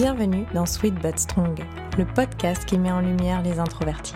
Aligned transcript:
Bienvenue 0.00 0.46
dans 0.54 0.64
Sweet 0.64 0.94
But 0.94 1.18
Strong, 1.18 1.58
le 1.98 2.04
podcast 2.04 2.64
qui 2.64 2.78
met 2.78 2.92
en 2.92 3.00
lumière 3.00 3.42
les 3.42 3.58
introvertis. 3.58 4.14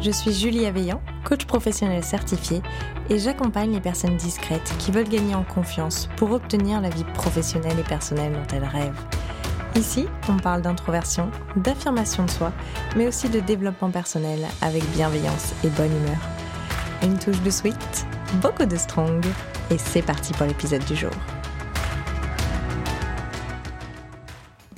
Je 0.00 0.12
suis 0.12 0.32
Julie 0.32 0.64
Aveillant, 0.64 1.02
coach 1.24 1.44
professionnel 1.44 2.04
certifié, 2.04 2.62
et 3.10 3.18
j'accompagne 3.18 3.72
les 3.72 3.80
personnes 3.80 4.16
discrètes 4.16 4.72
qui 4.78 4.92
veulent 4.92 5.08
gagner 5.08 5.34
en 5.34 5.42
confiance 5.42 6.08
pour 6.16 6.30
obtenir 6.30 6.80
la 6.80 6.90
vie 6.90 7.02
professionnelle 7.14 7.80
et 7.80 7.82
personnelle 7.82 8.32
dont 8.32 8.56
elles 8.56 8.62
rêvent. 8.62 9.04
Ici, 9.74 10.06
on 10.28 10.36
parle 10.36 10.62
d'introversion, 10.62 11.32
d'affirmation 11.56 12.24
de 12.24 12.30
soi, 12.30 12.52
mais 12.96 13.08
aussi 13.08 13.28
de 13.28 13.40
développement 13.40 13.90
personnel 13.90 14.46
avec 14.62 14.88
bienveillance 14.92 15.52
et 15.64 15.68
bonne 15.70 15.96
humeur. 15.96 16.20
Une 17.02 17.18
touche 17.18 17.42
de 17.42 17.50
sweet, 17.50 18.06
beaucoup 18.40 18.66
de 18.66 18.76
strong, 18.76 19.26
et 19.72 19.78
c'est 19.78 20.02
parti 20.02 20.32
pour 20.34 20.46
l'épisode 20.46 20.84
du 20.84 20.94
jour. 20.94 21.10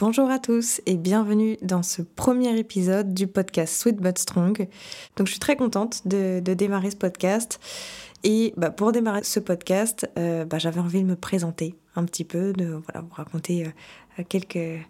Bonjour 0.01 0.31
à 0.31 0.39
tous 0.39 0.81
et 0.87 0.97
bienvenue 0.97 1.59
dans 1.61 1.83
ce 1.83 2.01
premier 2.01 2.59
épisode 2.59 3.13
du 3.13 3.27
podcast 3.27 3.79
Sweet 3.79 3.97
But 3.97 4.17
Strong. 4.17 4.67
Donc 5.17 5.27
je 5.27 5.33
suis 5.33 5.41
très 5.41 5.57
contente 5.57 6.09
de, 6.09 6.41
démarrer 6.41 6.91
ce 6.91 6.97
podcast. 6.97 7.61
Et 8.25 8.55
bah, 8.57 8.71
pour 8.71 8.93
démarrer 8.93 9.25
ce 9.25 9.41
podcast, 9.41 10.11
euh, 10.17 10.47
bah, 10.47 10.57
j'avais 10.57 10.81
envie 10.81 11.03
de 11.03 11.07
me 11.07 11.17
présenter 11.17 11.75
un 11.97 12.07
petit 12.07 12.25
peu, 12.25 12.55
de 12.55 12.81
voilà, 12.89 13.03
vous 13.03 13.15
raconter 13.15 13.67
euh, 14.19 14.23
quelques, 14.27 14.81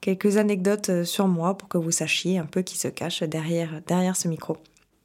quelques 0.00 0.36
anecdotes 0.36 0.90
euh, 0.90 1.04
sur 1.04 1.26
moi 1.26 1.58
pour 1.58 1.68
que 1.68 1.76
vous 1.76 1.90
sachiez 1.90 2.38
un 2.38 2.46
peu 2.46 2.62
qui 2.62 2.78
se 2.78 2.86
cache 2.86 3.24
derrière, 3.24 3.82
derrière 3.88 4.14
ce 4.14 4.28
micro. 4.28 4.56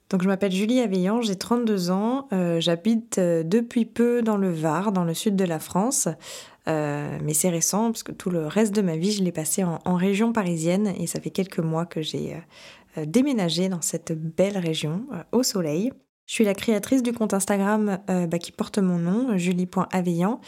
Donc 0.09 0.22
je 0.22 0.27
m'appelle 0.27 0.52
Julie 0.52 0.82
Aveillant, 0.82 1.22
j'ai 1.22 1.36
32 1.36 1.90
ans, 1.90 2.27
j'habite 2.59 3.20
depuis 3.20 3.86
peu 3.86 4.22
dans 4.22 4.38
le 4.38 4.52
Var, 4.52 4.91
dans 4.91 5.04
le 5.04 5.16
sud 5.16 5.36
de 5.36 5.46
la 5.46 5.59
France. 5.59 6.08
Euh, 6.68 7.18
mais 7.22 7.34
c'est 7.34 7.50
récent 7.50 7.91
parce 7.91 8.04
que 8.04 8.12
tout 8.12 8.30
le 8.30 8.48
reste 8.48 8.73
de 8.73 8.82
ma 8.82 8.98
vie, 8.98 9.12
je 9.12 9.23
l'ai 9.23 9.32
passé 9.32 9.63
en, 9.63 9.96
région 9.96 10.34
parisienne 10.34 10.94
et 10.99 11.07
ça 11.07 11.20
fait 11.20 11.29
quelques 11.29 11.60
mois 11.60 11.85
que 11.85 12.02
j'ai 12.02 12.34
euh, 12.34 13.02
euh, 13.02 13.05
déménagé 13.05 13.70
dans 13.70 13.82
cette 13.82 14.13
belle 14.13 14.57
région 14.57 15.05
au 15.32 15.44
soleil. 15.44 15.91
Je 16.26 16.34
suis 16.34 16.44
la 16.44 16.55
créatrice 16.55 17.04
du 17.04 17.13
compte 17.13 17.35
Instagram 17.35 17.99
bah, 18.07 18.40
qui 18.40 18.51
porte 18.51 18.79
mon 18.79 18.98
nom, 18.98 19.38
julie.aveillant, 19.38 20.41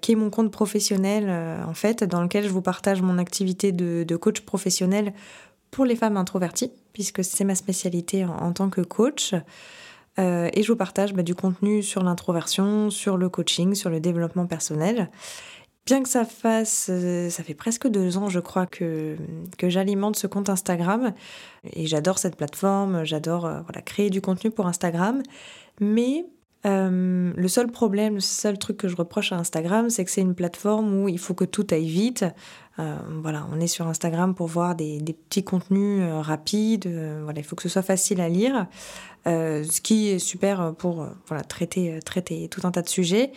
qui 0.00 0.12
est 0.12 0.14
mon 0.14 0.30
compte 0.30 0.52
professionnel 0.52 1.28
en 1.66 1.74
fait, 1.74 2.04
dans 2.04 2.22
lequel 2.22 2.44
je 2.44 2.50
vous 2.50 2.62
partage 2.62 3.02
mon 3.02 3.18
activité 3.18 3.72
de, 3.72 4.16
coach 4.16 4.42
professionnel 4.42 5.12
pour 5.74 5.84
les 5.84 5.96
femmes 5.96 6.16
introverties, 6.16 6.70
puisque 6.92 7.24
c'est 7.24 7.42
ma 7.42 7.56
spécialité 7.56 8.24
en 8.24 8.52
tant 8.52 8.70
que 8.70 8.80
coach. 8.80 9.34
Euh, 10.20 10.48
et 10.52 10.62
je 10.62 10.70
vous 10.70 10.78
partage 10.78 11.12
bah, 11.12 11.24
du 11.24 11.34
contenu 11.34 11.82
sur 11.82 12.04
l'introversion, 12.04 12.90
sur 12.90 13.16
le 13.16 13.28
coaching, 13.28 13.74
sur 13.74 13.90
le 13.90 13.98
développement 13.98 14.46
personnel. 14.46 15.10
Bien 15.84 16.04
que 16.04 16.08
ça 16.08 16.24
fasse, 16.24 16.86
euh, 16.90 17.28
ça 17.28 17.42
fait 17.42 17.54
presque 17.54 17.88
deux 17.88 18.16
ans, 18.16 18.28
je 18.28 18.38
crois, 18.38 18.66
que, 18.66 19.16
que 19.58 19.68
j'alimente 19.68 20.14
ce 20.14 20.28
compte 20.28 20.48
Instagram. 20.48 21.12
Et 21.64 21.88
j'adore 21.88 22.18
cette 22.18 22.36
plateforme, 22.36 23.02
j'adore 23.02 23.44
euh, 23.44 23.60
voilà, 23.62 23.82
créer 23.82 24.10
du 24.10 24.20
contenu 24.20 24.52
pour 24.52 24.68
Instagram. 24.68 25.24
Mais 25.80 26.24
le 26.64 27.48
seul 27.48 27.70
problème, 27.70 28.14
le 28.14 28.20
seul 28.20 28.58
truc 28.58 28.78
que 28.78 28.88
je 28.88 28.96
reproche 28.96 29.32
à 29.32 29.36
Instagram, 29.36 29.90
c'est 29.90 30.04
que 30.04 30.10
c'est 30.10 30.22
une 30.22 30.34
plateforme 30.34 31.02
où 31.02 31.08
il 31.08 31.18
faut 31.18 31.34
que 31.34 31.44
tout 31.44 31.66
aille 31.70 31.86
vite. 31.88 32.24
voilà, 32.78 33.46
on 33.52 33.60
est 33.60 33.66
sur 33.66 33.86
Instagram 33.86 34.34
pour 34.34 34.46
voir 34.46 34.74
des, 34.74 35.00
petits 35.28 35.44
contenus 35.44 36.02
rapides. 36.20 36.86
voilà, 37.22 37.38
il 37.38 37.44
faut 37.44 37.56
que 37.56 37.62
ce 37.62 37.68
soit 37.68 37.82
facile 37.82 38.20
à 38.20 38.28
lire. 38.28 38.66
Euh, 39.26 39.64
ce 39.64 39.80
qui 39.80 40.08
est 40.08 40.18
super 40.18 40.74
pour 40.74 41.02
euh, 41.02 41.08
voilà, 41.28 41.42
traiter, 41.42 41.94
euh, 41.94 42.00
traiter 42.00 42.48
tout 42.48 42.60
un 42.64 42.70
tas 42.70 42.82
de 42.82 42.88
sujets. 42.88 43.32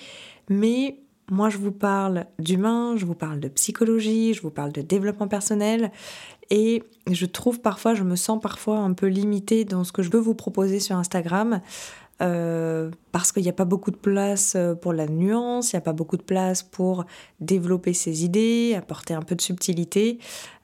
Mais 0.50 1.00
moi, 1.32 1.50
je 1.50 1.58
vous 1.58 1.72
parle 1.72 2.26
d'humain, 2.40 2.96
je 2.98 3.06
vous 3.06 3.16
parle 3.16 3.40
de 3.40 3.48
psychologie, 3.48 4.34
je 4.34 4.42
vous 4.42 4.50
parle 4.50 4.72
de 4.74 4.82
développement 4.82 5.28
personnel. 5.28 5.92
Et 6.50 6.84
je 7.10 7.26
trouve 7.26 7.62
parfois, 7.62 7.94
je 7.94 8.04
me 8.04 8.16
sens 8.16 8.42
parfois 8.42 8.80
un 8.80 8.94
peu 8.94 9.08
limitée 9.08 9.66
dans 9.66 9.84
ce 9.84 9.92
que 9.92 10.04
je 10.04 10.10
veux 10.10 10.20
vous 10.20 10.36
proposer 10.36 10.80
sur 10.80 10.98
Instagram. 10.98 11.62
Euh, 12.22 12.90
parce 13.12 13.32
qu'il 13.32 13.44
n'y 13.44 13.50
a 13.50 13.54
pas 13.54 13.66
beaucoup 13.66 13.92
de 13.92 13.98
place 13.98 14.54
euh, 14.56 14.74
pour 14.74 14.92
la 14.92 15.06
nuance, 15.08 15.72
il 15.72 15.76
n'y 15.76 15.80
a 15.80 15.82
pas 15.82 15.94
beaucoup 15.94 16.18
de 16.18 16.24
place 16.24 16.64
pour 16.64 17.06
développer 17.40 17.94
ses 17.94 18.26
idées, 18.26 18.76
apporter 18.76 19.14
un 19.14 19.22
peu 19.22 19.36
de 19.36 19.42
subtilité. 19.42 20.18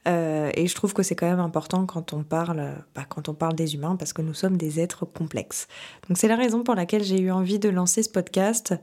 Euh, 0.08 0.50
et 0.54 0.66
je 0.66 0.74
trouve 0.74 0.94
que 0.94 1.02
c'est 1.02 1.14
quand 1.14 1.28
même 1.28 1.40
important 1.40 1.86
quand 1.86 2.12
on 2.12 2.24
parle, 2.24 2.74
bah, 2.94 3.04
quand 3.08 3.28
on 3.28 3.34
parle 3.34 3.54
des 3.54 3.74
humains, 3.74 3.96
parce 3.96 4.12
que 4.12 4.22
nous 4.22 4.34
sommes 4.34 4.56
des 4.56 4.80
êtres 4.80 5.04
complexes. 5.04 5.68
Donc 6.08 6.18
c'est 6.18 6.28
la 6.28 6.36
raison 6.36 6.64
pour 6.64 6.74
laquelle 6.74 7.04
j'ai 7.04 7.20
eu 7.20 7.30
envie 7.30 7.58
de 7.58 7.68
lancer 7.68 8.02
ce 8.02 8.10
podcast, 8.10 8.74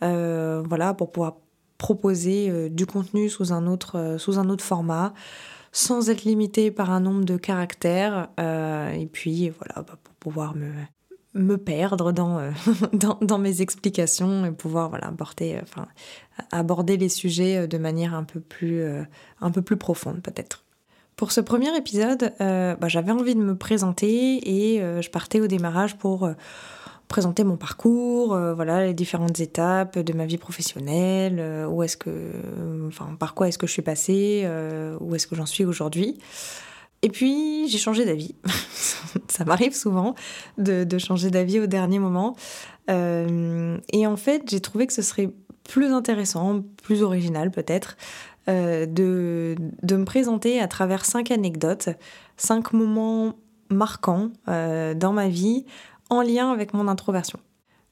voilà, 0.00 0.94
pour 0.94 1.10
pouvoir 1.10 1.36
proposer 1.78 2.68
du 2.70 2.86
contenu 2.86 3.28
sous 3.28 3.52
un 3.52 3.66
autre, 3.66 4.16
sous 4.18 4.38
un 4.38 4.48
autre 4.50 4.64
format 4.64 5.14
sans 5.70 6.10
être 6.10 6.24
limité 6.24 6.70
par 6.70 6.90
un 6.90 7.00
nombre 7.00 7.24
de 7.24 7.36
caractères 7.36 8.28
et 8.38 9.06
puis 9.12 9.50
voilà 9.50 9.82
bah, 9.82 9.98
pour 10.02 10.14
pouvoir 10.14 10.56
me, 10.56 10.72
me 11.34 11.56
perdre 11.56 12.12
euh, 12.18 12.50
dans, 12.92 13.18
dans, 13.20 13.38
mes 13.38 13.60
explications 13.60 14.44
et 14.44 14.50
pouvoir 14.50 14.88
voilà, 14.88 15.08
aborder, 15.08 15.54
euh, 15.54 15.62
enfin, 15.62 15.86
aborder 16.52 16.96
les 16.96 17.08
sujets 17.08 17.58
euh, 17.58 17.66
de 17.66 17.78
manière 17.78 18.14
un 18.14 18.24
peu 18.24 18.40
plus, 18.40 18.84
un 19.40 19.50
peu 19.50 19.62
plus 19.62 19.76
profonde 19.76 20.22
peut-être. 20.22 20.64
Pour 21.16 21.32
ce 21.32 21.40
premier 21.40 21.76
épisode, 21.76 22.32
bah, 22.38 22.86
j'avais 22.86 23.10
envie 23.10 23.34
de 23.34 23.40
me 23.40 23.56
présenter 23.56 24.38
et 24.48 24.78
je 25.02 25.10
partais 25.10 25.40
au 25.40 25.48
démarrage 25.48 25.98
pour 25.98 26.30
présenter 27.08 27.42
mon 27.42 27.56
parcours, 27.56 28.38
voilà 28.54 28.86
les 28.86 28.94
différentes 28.94 29.40
étapes 29.40 29.98
de 29.98 30.12
ma 30.12 30.26
vie 30.26 30.38
professionnelle, 30.38 31.66
où 31.68 31.82
est-ce 31.82 31.96
que, 31.96 32.10
enfin 32.86 33.16
par 33.18 33.34
quoi 33.34 33.48
est-ce 33.48 33.58
que 33.58 33.66
je 33.66 33.72
suis 33.72 33.82
passée, 33.82 34.48
où 35.00 35.16
est-ce 35.16 35.26
que 35.26 35.34
j'en 35.34 35.46
suis 35.46 35.64
aujourd'hui. 35.64 36.20
Et 37.02 37.08
puis 37.08 37.68
j'ai 37.68 37.78
changé 37.78 38.04
d'avis. 38.04 38.34
ça 39.28 39.44
m'arrive 39.44 39.74
souvent 39.74 40.14
de, 40.56 40.86
changer 40.98 41.30
d'avis 41.30 41.60
au 41.60 41.66
dernier 41.66 41.98
moment. 41.98 42.36
Euh, 42.90 43.78
et 43.92 44.06
en 44.06 44.16
fait, 44.16 44.42
j'ai 44.48 44.60
trouvé 44.60 44.86
que 44.86 44.92
ce 44.92 45.02
serait 45.02 45.30
plus 45.64 45.92
intéressant, 45.92 46.62
plus 46.82 47.02
original 47.02 47.50
peut-être, 47.50 47.96
euh, 48.48 48.86
de, 48.86 49.56
me 49.90 50.04
présenter 50.04 50.60
à 50.60 50.68
travers 50.68 51.04
cinq 51.04 51.30
anecdotes, 51.30 51.90
cinq 52.36 52.72
moments 52.72 53.34
marquants 53.70 54.30
euh, 54.48 54.94
dans 54.94 55.12
ma 55.12 55.28
vie 55.28 55.66
en 56.08 56.22
lien 56.22 56.50
avec 56.50 56.72
mon 56.72 56.88
introversion. 56.88 57.38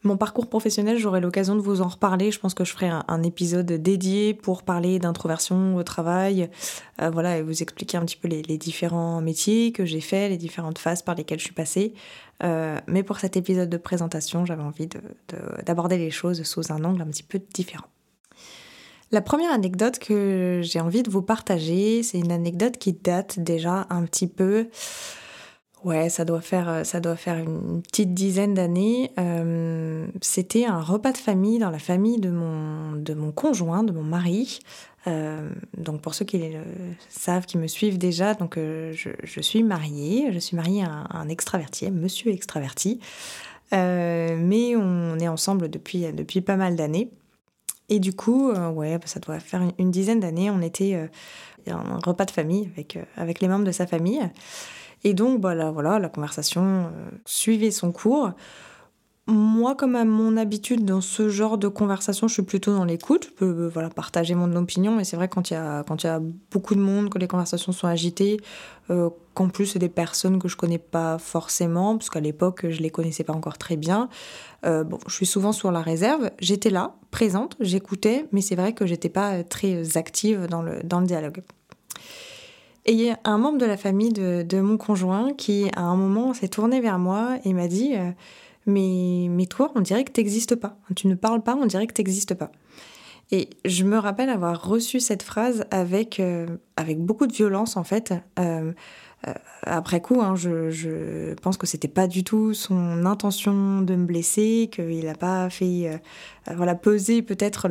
Mon 0.06 0.16
parcours 0.16 0.46
professionnel, 0.46 0.98
j'aurai 0.98 1.20
l'occasion 1.20 1.56
de 1.56 1.60
vous 1.60 1.82
en 1.82 1.88
reparler. 1.88 2.30
Je 2.30 2.38
pense 2.38 2.54
que 2.54 2.64
je 2.64 2.72
ferai 2.72 2.88
un, 2.88 3.22
épisode 3.24 3.66
dédié 3.66 4.34
pour 4.34 4.62
parler 4.62 5.00
d'introversion 5.00 5.74
au 5.74 5.82
travail, 5.82 6.48
euh, 7.02 7.10
voilà, 7.10 7.38
et 7.38 7.42
vous 7.42 7.60
expliquer 7.60 7.96
un 7.96 8.04
petit 8.04 8.16
peu 8.16 8.28
les, 8.28 8.42
différents 8.56 9.20
métiers 9.20 9.72
que 9.72 9.84
j'ai 9.84 10.00
faits, 10.00 10.30
les 10.30 10.36
différentes 10.36 10.78
phases 10.78 11.02
par 11.02 11.16
lesquelles 11.16 11.40
je 11.40 11.44
suis 11.44 11.54
passée. 11.54 11.92
Euh, 12.44 12.78
mais 12.86 13.02
pour 13.02 13.18
cet 13.18 13.36
épisode 13.36 13.68
de 13.68 13.76
présentation, 13.76 14.46
j'avais 14.46 14.62
envie 14.62 14.88
d'aborder 15.66 15.98
les 15.98 16.12
choses 16.12 16.40
sous 16.44 16.70
un 16.70 16.84
angle 16.84 17.02
un 17.02 17.06
petit 17.06 17.24
peu 17.24 17.40
différent. 17.52 17.86
La 19.10 19.22
première 19.22 19.50
anecdote 19.50 19.98
que 19.98 20.60
j'ai 20.62 20.80
envie 20.80 21.02
de 21.02 21.10
vous 21.10 21.22
partager, 21.22 22.04
c'est 22.04 22.18
une 22.18 22.30
anecdote 22.30 22.78
qui 22.78 22.92
date 22.92 23.40
déjà 23.40 23.88
un 23.90 24.04
petit 24.04 24.28
peu 24.28 24.68
Ouais, 25.86 26.08
ça 26.08 26.24
doit 26.24 26.40
faire, 26.40 26.68
euh, 26.68 26.82
ça 26.82 26.98
doit 26.98 27.14
faire 27.14 27.38
une 27.38 27.80
petite 27.80 28.12
dizaine 28.12 28.54
d'années. 28.54 29.12
Euh, 29.20 30.08
c'était 30.20 30.64
un 30.64 30.80
repas 30.80 31.12
de 31.12 31.16
famille 31.16 31.60
dans 31.60 31.70
la 31.70 31.78
famille 31.78 32.18
de 32.18 32.28
mon, 32.28 32.96
de 32.96 33.14
mon 33.14 33.30
conjoint, 33.30 33.84
de 33.84 33.92
mon 33.92 34.02
mari. 34.02 34.58
Euh, 35.06 35.48
donc 35.76 36.00
pour 36.00 36.16
ceux 36.16 36.24
qui 36.24 36.38
le 36.38 36.58
savent, 37.08 37.46
qui 37.46 37.56
me 37.56 37.68
suivent 37.68 37.98
déjà, 37.98 38.34
donc 38.34 38.56
je, 38.56 39.40
suis 39.40 39.62
mariée. 39.62 40.32
Je 40.32 40.40
suis 40.40 40.56
mariée 40.56 40.82
à 40.82 41.06
un, 41.16 41.28
extraverti, 41.28 41.88
monsieur 41.92 42.32
extraverti. 42.32 42.98
mais 43.70 44.74
on 44.74 45.16
est 45.20 45.28
ensemble 45.28 45.70
depuis, 45.70 46.12
depuis 46.12 46.40
pas 46.40 46.56
mal 46.56 46.74
d'années. 46.74 47.12
Et 47.88 48.00
du 48.00 48.12
coup, 48.12 48.50
ouais, 48.50 48.98
ça 49.04 49.20
doit 49.20 49.38
faire 49.38 49.62
une, 49.78 49.92
dizaine 49.92 50.18
d'années. 50.18 50.50
On 50.50 50.62
était 50.62 51.08
un 51.68 52.00
repas 52.04 52.24
de 52.24 52.32
famille 52.32 52.68
avec, 52.74 52.98
avec 53.16 53.40
les 53.40 53.46
membres 53.46 53.64
de 53.64 53.70
sa 53.70 53.86
famille. 53.86 54.20
Et 55.04 55.14
donc, 55.14 55.40
bah, 55.40 55.70
voilà, 55.70 55.98
la 55.98 56.08
conversation 56.08 56.62
euh, 56.64 57.10
suivait 57.24 57.70
son 57.70 57.92
cours. 57.92 58.32
Moi, 59.28 59.74
comme 59.74 59.96
à 59.96 60.04
mon 60.04 60.36
habitude 60.36 60.84
dans 60.84 61.00
ce 61.00 61.28
genre 61.28 61.58
de 61.58 61.66
conversation, 61.66 62.28
je 62.28 62.34
suis 62.34 62.42
plutôt 62.44 62.72
dans 62.72 62.84
l'écoute. 62.84 63.26
Je 63.30 63.34
peux 63.34 63.44
euh, 63.46 63.68
voilà, 63.68 63.88
partager 63.90 64.36
mon 64.36 64.54
opinion, 64.54 64.94
mais 64.94 65.02
c'est 65.02 65.16
vrai 65.16 65.28
quand 65.28 65.50
il 65.50 65.54
y 65.54 65.56
a 65.56 65.82
quand 65.82 66.04
il 66.04 66.06
y 66.06 66.10
a 66.10 66.20
beaucoup 66.52 66.76
de 66.76 66.80
monde, 66.80 67.10
que 67.10 67.18
les 67.18 67.26
conversations 67.26 67.72
sont 67.72 67.88
agitées, 67.88 68.38
euh, 68.90 69.10
qu'en 69.34 69.48
plus 69.48 69.66
c'est 69.66 69.80
des 69.80 69.88
personnes 69.88 70.38
que 70.38 70.46
je 70.46 70.56
connais 70.56 70.78
pas 70.78 71.18
forcément, 71.18 71.98
parce 71.98 72.08
qu'à 72.08 72.20
l'époque 72.20 72.66
je 72.68 72.80
les 72.80 72.90
connaissais 72.90 73.24
pas 73.24 73.32
encore 73.32 73.58
très 73.58 73.76
bien. 73.76 74.08
bon, 74.62 74.98
je 75.08 75.14
suis 75.14 75.26
souvent 75.26 75.52
sur 75.52 75.72
la 75.72 75.82
réserve. 75.82 76.30
J'étais 76.38 76.70
là, 76.70 76.94
présente, 77.10 77.56
j'écoutais, 77.58 78.26
mais 78.30 78.40
c'est 78.40 78.56
vrai 78.56 78.74
que 78.74 78.86
j'étais 78.86 79.08
pas 79.08 79.42
très 79.42 79.96
active 79.96 80.46
dans 80.46 80.62
le 80.62 80.80
dans 80.84 81.00
le 81.00 81.06
dialogue. 81.06 81.42
Et 82.86 82.92
il 82.92 83.00
y 83.00 83.10
a 83.10 83.18
un 83.24 83.36
membre 83.36 83.58
de 83.58 83.66
la 83.66 83.76
famille 83.76 84.12
de, 84.12 84.60
mon 84.60 84.76
conjoint 84.76 85.32
qui, 85.34 85.68
à 85.74 85.82
un 85.82 85.96
moment, 85.96 86.32
s'est 86.34 86.48
tourné 86.48 86.80
vers 86.80 87.00
moi 87.00 87.36
et 87.44 87.52
m'a 87.52 87.66
dit 87.66 87.94
euh, 87.96 88.12
mais, 88.64 89.26
mais 89.28 89.46
toi, 89.46 89.72
on 89.74 89.80
dirait 89.80 90.04
que 90.04 90.12
tu 90.12 90.20
n'existes 90.20 90.54
pas. 90.54 90.78
Tu 90.94 91.08
ne 91.08 91.16
parles 91.16 91.42
pas, 91.42 91.56
on 91.56 91.66
dirait 91.66 91.88
que 91.88 91.92
tu 91.92 92.00
n'existes 92.00 92.34
pas. 92.34 92.52
Et 93.32 93.50
je 93.64 93.82
me 93.82 93.98
rappelle 93.98 94.30
avoir 94.30 94.64
reçu 94.68 95.00
cette 95.00 95.24
phrase 95.24 95.64
avec, 95.72 96.22
avec 96.76 97.00
beaucoup 97.00 97.26
de 97.26 97.32
violence, 97.32 97.76
en 97.76 97.82
fait. 97.82 98.14
après 99.62 100.00
coup, 100.00 100.20
hein, 100.20 100.36
je, 100.36 101.34
pense 101.34 101.56
que 101.56 101.66
c'était 101.66 101.88
pas 101.88 102.06
du 102.06 102.22
tout 102.22 102.54
son 102.54 103.04
intention 103.04 103.82
de 103.82 103.96
me 103.96 104.06
blesser, 104.06 104.70
qu'il 104.70 105.06
n'a 105.06 105.16
pas 105.16 105.50
fait 105.50 106.00
voilà, 106.54 106.76
peser 106.76 107.22
peut-être 107.22 107.66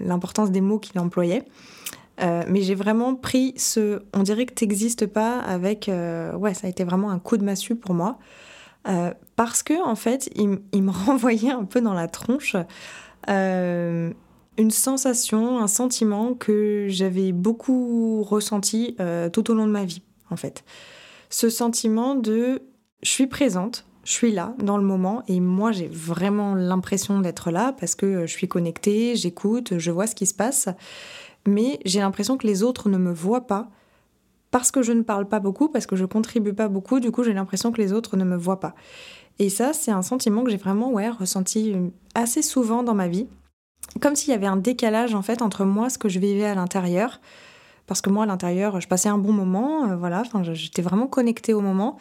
l'importance 0.00 0.50
des 0.50 0.62
mots 0.62 0.78
qu'il 0.78 0.98
employait. 0.98 1.44
Euh, 2.20 2.42
mais 2.48 2.62
j'ai 2.62 2.74
vraiment 2.74 3.14
pris 3.14 3.54
ce 3.56 4.02
on 4.12 4.22
dirait 4.22 4.46
que 4.46 4.54
t'existes 4.54 5.06
pas 5.06 5.38
avec. 5.38 5.88
Euh, 5.88 6.34
ouais, 6.34 6.54
ça 6.54 6.66
a 6.66 6.70
été 6.70 6.84
vraiment 6.84 7.10
un 7.10 7.18
coup 7.18 7.36
de 7.36 7.44
massue 7.44 7.76
pour 7.76 7.94
moi. 7.94 8.18
Euh, 8.88 9.12
parce 9.36 9.62
que, 9.62 9.84
en 9.84 9.94
fait, 9.94 10.30
il, 10.34 10.58
il, 10.72 10.82
me 10.82 10.90
renvoyait 11.06 11.50
un 11.50 11.64
peu 11.64 11.80
dans 11.80 11.94
la 11.94 12.08
tronche 12.08 12.56
une 13.28 14.72
sensation, 14.72 15.60
un 15.60 15.68
sentiment 15.68 16.34
que 16.34 16.86
j'avais 16.88 17.30
beaucoup 17.30 18.24
ressenti 18.24 18.96
tout 19.32 19.50
au 19.50 19.54
long 19.54 19.66
de 19.66 19.70
ma 19.70 19.84
vie, 19.84 20.02
en 20.30 20.36
fait. 20.36 20.64
Ce 21.30 21.48
sentiment 21.48 22.16
de 22.16 22.62
je 23.02 23.10
suis 23.10 23.26
présente, 23.28 23.86
je 24.04 24.12
suis 24.12 24.32
là 24.32 24.54
dans 24.58 24.78
le 24.78 24.82
moment 24.82 25.22
et 25.28 25.38
moi 25.38 25.70
j'ai 25.70 25.86
vraiment 25.86 26.54
l'impression 26.54 27.20
d'être 27.20 27.50
là 27.50 27.74
parce 27.78 27.94
que 27.94 28.26
je 28.26 28.32
suis 28.32 28.48
connectée, 28.48 29.14
j'écoute, 29.14 29.78
je 29.78 29.90
vois 29.90 30.06
ce 30.06 30.14
qui 30.14 30.26
se 30.26 30.34
passe 30.34 30.68
mais 31.46 31.78
j'ai 31.84 32.00
l'impression 32.00 32.36
que 32.36 32.46
les 32.46 32.62
autres 32.62 32.88
ne 32.88 32.98
me 32.98 33.12
voient 33.12 33.46
pas 33.46 33.68
parce 34.50 34.70
que 34.70 34.82
je 34.82 34.92
ne 34.92 35.02
parle 35.02 35.28
pas 35.28 35.40
beaucoup, 35.40 35.68
parce 35.68 35.86
que 35.86 35.96
je 35.96 36.04
contribue 36.04 36.54
pas 36.54 36.68
beaucoup, 36.68 37.00
du 37.00 37.10
coup 37.10 37.22
j'ai 37.22 37.34
l'impression 37.34 37.72
que 37.72 37.80
les 37.80 37.92
autres 37.92 38.16
ne 38.16 38.24
me 38.24 38.36
voient 38.36 38.60
pas. 38.60 38.74
Et 39.38 39.50
ça, 39.50 39.72
c'est 39.72 39.92
un 39.92 40.02
sentiment 40.02 40.42
que 40.42 40.50
j'ai 40.50 40.56
vraiment 40.56 40.90
ressenti 41.18 41.72
euh, 41.74 41.88
assez 42.14 42.42
souvent 42.42 42.82
dans 42.82 42.94
ma 42.94 43.08
vie, 43.08 43.28
comme 44.00 44.16
s'il 44.16 44.30
y 44.30 44.34
avait 44.34 44.46
un 44.46 44.56
décalage 44.56 45.14
en 45.14 45.22
fait 45.22 45.42
entre 45.42 45.64
moi, 45.64 45.90
ce 45.90 45.98
que 45.98 46.08
je 46.08 46.18
vivais 46.18 46.46
à 46.46 46.54
l'intérieur, 46.54 47.20
parce 47.86 48.00
que 48.00 48.10
moi 48.10 48.24
à 48.24 48.26
l'intérieur, 48.26 48.80
je 48.80 48.88
passais 48.88 49.08
un 49.08 49.18
bon 49.18 49.32
moment, 49.32 49.88
euh, 49.90 49.96
voilà, 49.96 50.22
j'étais 50.52 50.82
vraiment 50.82 51.06
connectée 51.06 51.54
au 51.54 51.60
moment, 51.60 51.98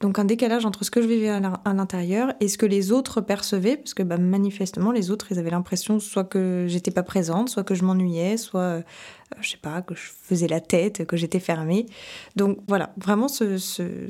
donc 0.00 0.18
un 0.18 0.24
décalage 0.24 0.66
entre 0.66 0.84
ce 0.84 0.90
que 0.90 1.00
je 1.00 1.06
vivais 1.06 1.30
à 1.30 1.40
l'intérieur 1.72 2.34
et 2.40 2.48
ce 2.48 2.58
que 2.58 2.66
les 2.66 2.92
autres 2.92 3.22
percevaient, 3.22 3.76
parce 3.76 3.94
que 3.94 4.02
bah, 4.02 4.18
manifestement 4.18 4.92
les 4.92 5.10
autres 5.10 5.32
ils 5.32 5.38
avaient 5.38 5.50
l'impression 5.50 6.00
soit 6.00 6.24
que 6.24 6.66
j'étais 6.68 6.90
pas 6.90 7.02
présente, 7.02 7.48
soit 7.48 7.64
que 7.64 7.74
je 7.74 7.82
m'ennuyais, 7.82 8.36
soit 8.36 8.60
euh, 8.60 8.82
je 9.40 9.50
sais 9.50 9.56
pas 9.56 9.80
que 9.80 9.94
je 9.94 10.10
faisais 10.22 10.48
la 10.48 10.60
tête, 10.60 11.06
que 11.06 11.16
j'étais 11.16 11.40
fermée. 11.40 11.86
Donc 12.36 12.58
voilà, 12.68 12.92
vraiment 12.98 13.28
ce, 13.28 13.56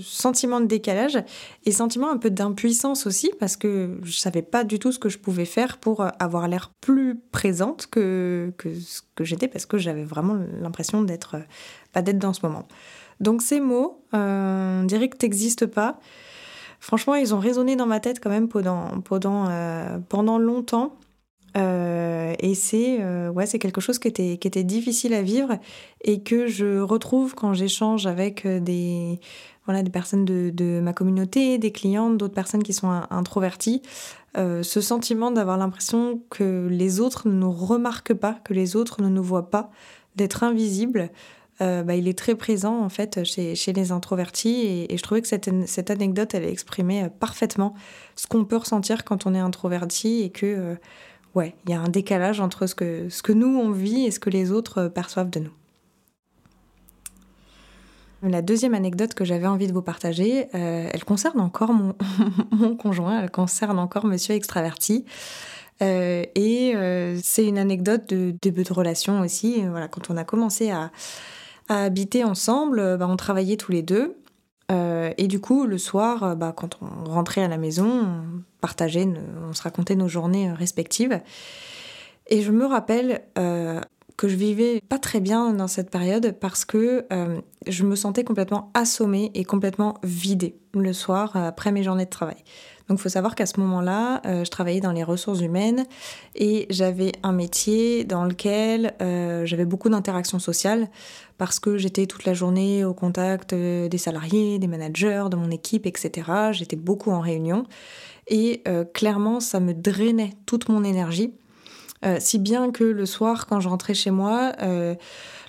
sentiment 0.00 0.60
de 0.60 0.66
décalage 0.66 1.18
et 1.64 1.70
sentiment 1.70 2.10
un 2.10 2.18
peu 2.18 2.30
d'impuissance 2.30 3.06
aussi 3.06 3.30
parce 3.38 3.56
que 3.56 4.00
je 4.02 4.18
savais 4.18 4.42
pas 4.42 4.64
du 4.64 4.80
tout 4.80 4.90
ce 4.90 4.98
que 4.98 5.08
je 5.08 5.18
pouvais 5.18 5.44
faire 5.44 5.78
pour 5.78 6.04
avoir 6.18 6.48
l'air 6.48 6.72
plus 6.80 7.20
présente 7.30 7.86
que, 7.86 8.52
ce 8.62 9.02
que 9.14 9.22
j'étais 9.22 9.46
parce 9.46 9.66
que 9.66 9.78
j'avais 9.78 10.04
vraiment 10.04 10.36
l'impression 10.60 11.02
d'être 11.02 11.36
pas 11.92 12.02
d'être 12.02 12.18
dans 12.18 12.32
ce 12.32 12.44
moment. 12.44 12.66
Donc 13.20 13.42
ces 13.42 13.60
mots, 13.60 14.04
euh, 14.14 14.82
on 14.82 14.84
dirait 14.84 15.08
que 15.08 15.16
t'existes 15.16 15.66
pas. 15.66 15.98
Franchement, 16.80 17.14
ils 17.14 17.34
ont 17.34 17.38
résonné 17.38 17.76
dans 17.76 17.86
ma 17.86 18.00
tête 18.00 18.20
quand 18.20 18.30
même 18.30 18.48
pendant, 18.48 19.00
pendant, 19.00 19.48
euh, 19.48 19.98
pendant 20.08 20.38
longtemps. 20.38 20.96
Euh, 21.56 22.34
et 22.38 22.54
c'est 22.54 22.98
ouais, 23.30 23.46
c'est 23.46 23.58
quelque 23.58 23.80
chose 23.80 23.98
qui 23.98 24.08
était, 24.08 24.36
qui 24.36 24.46
était 24.46 24.64
difficile 24.64 25.14
à 25.14 25.22
vivre 25.22 25.58
et 26.04 26.22
que 26.22 26.46
je 26.46 26.80
retrouve 26.80 27.34
quand 27.34 27.54
j'échange 27.54 28.06
avec 28.06 28.46
des, 28.46 29.20
voilà, 29.64 29.82
des 29.82 29.90
personnes 29.90 30.26
de, 30.26 30.50
de 30.52 30.80
ma 30.80 30.92
communauté, 30.92 31.56
des 31.56 31.72
clientes, 31.72 32.18
d'autres 32.18 32.34
personnes 32.34 32.62
qui 32.62 32.74
sont 32.74 32.90
introverties. 33.08 33.80
ce 34.36 34.80
sentiment 34.82 35.30
d'avoir 35.30 35.56
l'impression 35.56 36.20
que 36.28 36.68
les 36.70 37.00
autres 37.00 37.26
ne 37.26 37.32
nous 37.32 37.52
remarquent 37.52 38.14
pas, 38.14 38.34
que 38.44 38.52
les 38.52 38.76
autres 38.76 39.00
ne 39.00 39.08
nous 39.08 39.22
voient 39.22 39.48
pas, 39.48 39.70
d'être 40.14 40.44
invisible. 40.44 41.10
Euh, 41.62 41.82
bah, 41.82 41.94
il 41.94 42.06
est 42.06 42.18
très 42.18 42.34
présent 42.34 42.80
en 42.82 42.90
fait 42.90 43.24
chez, 43.24 43.54
chez 43.54 43.72
les 43.72 43.90
introvertis 43.90 44.86
et, 44.90 44.96
je 44.96 45.02
trouvais 45.02 45.22
que 45.22 45.28
cette, 45.28 45.48
cette, 45.66 45.90
anecdote 45.90 46.34
elle 46.34 46.44
exprimait 46.44 47.04
euh, 47.04 47.08
parfaitement 47.08 47.72
ce 48.14 48.26
qu'on 48.26 48.44
peut 48.44 48.58
ressentir 48.58 49.04
quand 49.04 49.24
on 49.24 49.34
est 49.34 49.38
introverti 49.38 50.20
et 50.22 50.28
que 50.28 50.44
euh, 50.44 50.74
ouais 51.34 51.54
il 51.64 51.70
y 51.70 51.74
a 51.74 51.80
un 51.80 51.88
décalage 51.88 52.40
entre 52.40 52.66
ce 52.66 52.74
que, 52.74 53.08
ce 53.08 53.22
que 53.22 53.32
nous 53.32 53.48
on 53.48 53.70
vit 53.70 54.04
et 54.04 54.10
ce 54.10 54.20
que 54.20 54.28
les 54.28 54.52
autres 54.52 54.88
perçoivent 54.88 55.30
de 55.30 55.40
nous. 55.40 55.50
La 58.22 58.42
deuxième 58.42 58.74
anecdote 58.74 59.14
que 59.14 59.24
j'avais 59.24 59.46
envie 59.46 59.66
de 59.66 59.72
vous 59.72 59.82
partager, 59.82 60.48
elle 60.52 61.04
concerne 61.04 61.38
encore 61.38 61.72
mon, 61.72 61.94
mon, 62.50 62.74
conjoint, 62.74 63.22
elle 63.22 63.30
concerne 63.30 63.78
encore 63.78 64.06
Monsieur 64.06 64.34
extraverti. 64.34 65.04
et 65.80 66.72
c'est 67.22 67.46
une 67.46 67.58
anecdote 67.58 68.08
de 68.08 68.34
début 68.40 68.64
de 68.64 68.72
relation 68.72 69.20
aussi. 69.20 69.62
Voilà, 69.68 69.86
quand 69.86 70.10
on 70.10 70.16
a 70.16 70.24
commencé 70.24 70.70
à, 70.70 70.90
à 71.68 71.84
habiter 71.84 72.24
ensemble, 72.24 72.78
euh, 72.78 72.96
bah, 72.96 73.06
on 73.08 73.16
travaillait 73.16 73.56
tous 73.56 73.72
les 73.72 73.82
deux. 73.82 74.16
Euh, 74.70 75.12
et 75.16 75.28
du 75.28 75.40
coup, 75.40 75.66
le 75.66 75.78
soir, 75.78 76.22
euh, 76.22 76.34
bah, 76.34 76.52
quand 76.56 76.78
on 76.82 77.08
rentrait 77.08 77.42
à 77.42 77.48
la 77.48 77.58
maison, 77.58 77.86
on 77.86 78.42
partageait, 78.60 79.08
on 79.48 79.52
se 79.52 79.62
racontait 79.62 79.96
nos 79.96 80.08
journées 80.08 80.52
respectives. 80.52 81.20
Et 82.28 82.42
je 82.42 82.50
me 82.50 82.66
rappelle 82.66 83.22
que 84.16 84.26
je 84.26 84.34
vivais 84.34 84.80
pas 84.88 84.98
très 84.98 85.20
bien 85.20 85.52
dans 85.52 85.68
cette 85.68 85.90
période 85.90 86.32
parce 86.40 86.64
que 86.64 87.06
je 87.68 87.84
me 87.84 87.94
sentais 87.94 88.24
complètement 88.24 88.72
assommée 88.74 89.30
et 89.34 89.44
complètement 89.44 89.94
vidée 90.02 90.58
le 90.74 90.92
soir 90.92 91.36
après 91.36 91.70
mes 91.70 91.84
journées 91.84 92.06
de 92.06 92.10
travail. 92.10 92.42
Donc 92.88 92.98
il 92.98 93.02
faut 93.02 93.08
savoir 93.08 93.34
qu'à 93.34 93.46
ce 93.46 93.58
moment-là, 93.60 94.22
euh, 94.26 94.44
je 94.44 94.50
travaillais 94.50 94.80
dans 94.80 94.92
les 94.92 95.02
ressources 95.02 95.40
humaines 95.40 95.86
et 96.36 96.66
j'avais 96.70 97.12
un 97.22 97.32
métier 97.32 98.04
dans 98.04 98.24
lequel 98.24 98.94
euh, 99.02 99.44
j'avais 99.44 99.64
beaucoup 99.64 99.88
d'interactions 99.88 100.38
sociales 100.38 100.88
parce 101.36 101.58
que 101.58 101.78
j'étais 101.78 102.06
toute 102.06 102.24
la 102.24 102.34
journée 102.34 102.84
au 102.84 102.94
contact 102.94 103.52
euh, 103.52 103.88
des 103.88 103.98
salariés, 103.98 104.58
des 104.58 104.68
managers, 104.68 105.24
de 105.30 105.36
mon 105.36 105.50
équipe, 105.50 105.86
etc. 105.86 106.30
J'étais 106.52 106.76
beaucoup 106.76 107.10
en 107.10 107.20
réunion 107.20 107.64
et 108.28 108.64
clairement 108.92 109.38
ça 109.38 109.60
me 109.60 109.72
drainait 109.72 110.32
toute 110.46 110.68
mon 110.68 110.82
énergie. 110.82 111.32
Si 112.18 112.38
bien 112.38 112.70
que 112.70 112.84
le 112.84 113.06
soir, 113.06 113.46
quand 113.46 113.60
je 113.60 113.68
rentrais 113.68 113.94
chez 113.94 114.10
moi, 114.10 114.52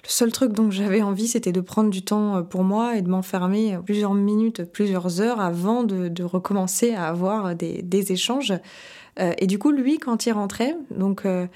le 0.08 0.12
seul 0.14 0.32
truc 0.32 0.54
dont 0.54 0.72
j'avais 0.72 1.02
envie, 1.02 1.28
c'était 1.28 1.52
de 1.52 1.60
prendre 1.60 1.90
du 1.90 2.02
temps 2.02 2.38
euh, 2.38 2.42
pour 2.42 2.64
moi 2.64 2.96
et 2.96 3.02
de 3.02 3.10
m'enfermer 3.10 3.78
plusieurs 3.84 4.14
minutes, 4.14 4.64
plusieurs 4.64 5.20
heures 5.20 5.42
avant 5.42 5.84
de, 5.84 6.24
recommencer 6.24 6.94
à 6.94 7.08
avoir 7.08 7.56
des, 7.56 8.12
échanges. 8.12 8.54
Euh, 9.20 9.34
et 9.38 9.48
du 9.48 9.60
coup, 9.60 9.72
lui, 9.72 9.98
quand 9.98 10.26
il 10.26 10.32
rentrait, 10.32 10.78
donc 10.92 11.26
euh, 11.26 11.48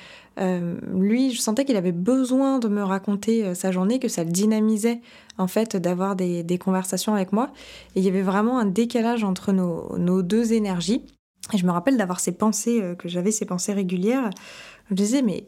lui, 0.94 1.31
je 1.31 1.39
sentais 1.39 1.63
qu'il 1.63 1.77
avait 1.77 1.94
besoin 1.94 2.59
de 2.59 2.67
me 2.67 2.83
raconter 2.83 3.55
sa 3.55 3.71
journée, 3.71 3.99
que 3.99 4.09
ça 4.09 4.25
le 4.25 4.31
dynamisait 4.31 4.99
en 5.37 5.47
fait 5.47 5.77
d'avoir 5.77 6.18
des, 6.18 6.57
conversations 6.57 7.16
avec 7.16 7.31
moi. 7.31 7.51
Et 7.95 7.99
il 7.99 8.06
y 8.06 8.09
avait 8.09 8.21
vraiment 8.21 8.59
un 8.59 8.66
décalage 8.66 9.23
entre 9.23 9.54
nos, 9.54 9.97
nos 9.97 10.23
deux 10.23 10.51
énergies. 10.51 11.06
Et 11.54 11.57
je 11.57 11.66
me 11.66 11.71
rappelle 11.71 11.97
d'avoir 11.97 12.19
ces 12.19 12.31
pensées, 12.33 12.81
que 12.97 13.07
j'avais 13.09 13.31
ces 13.31 13.45
pensées 13.45 13.73
régulières. 13.73 14.30
Je 14.92 14.94
me 14.94 14.98
disais, 14.98 15.21
mais 15.21 15.45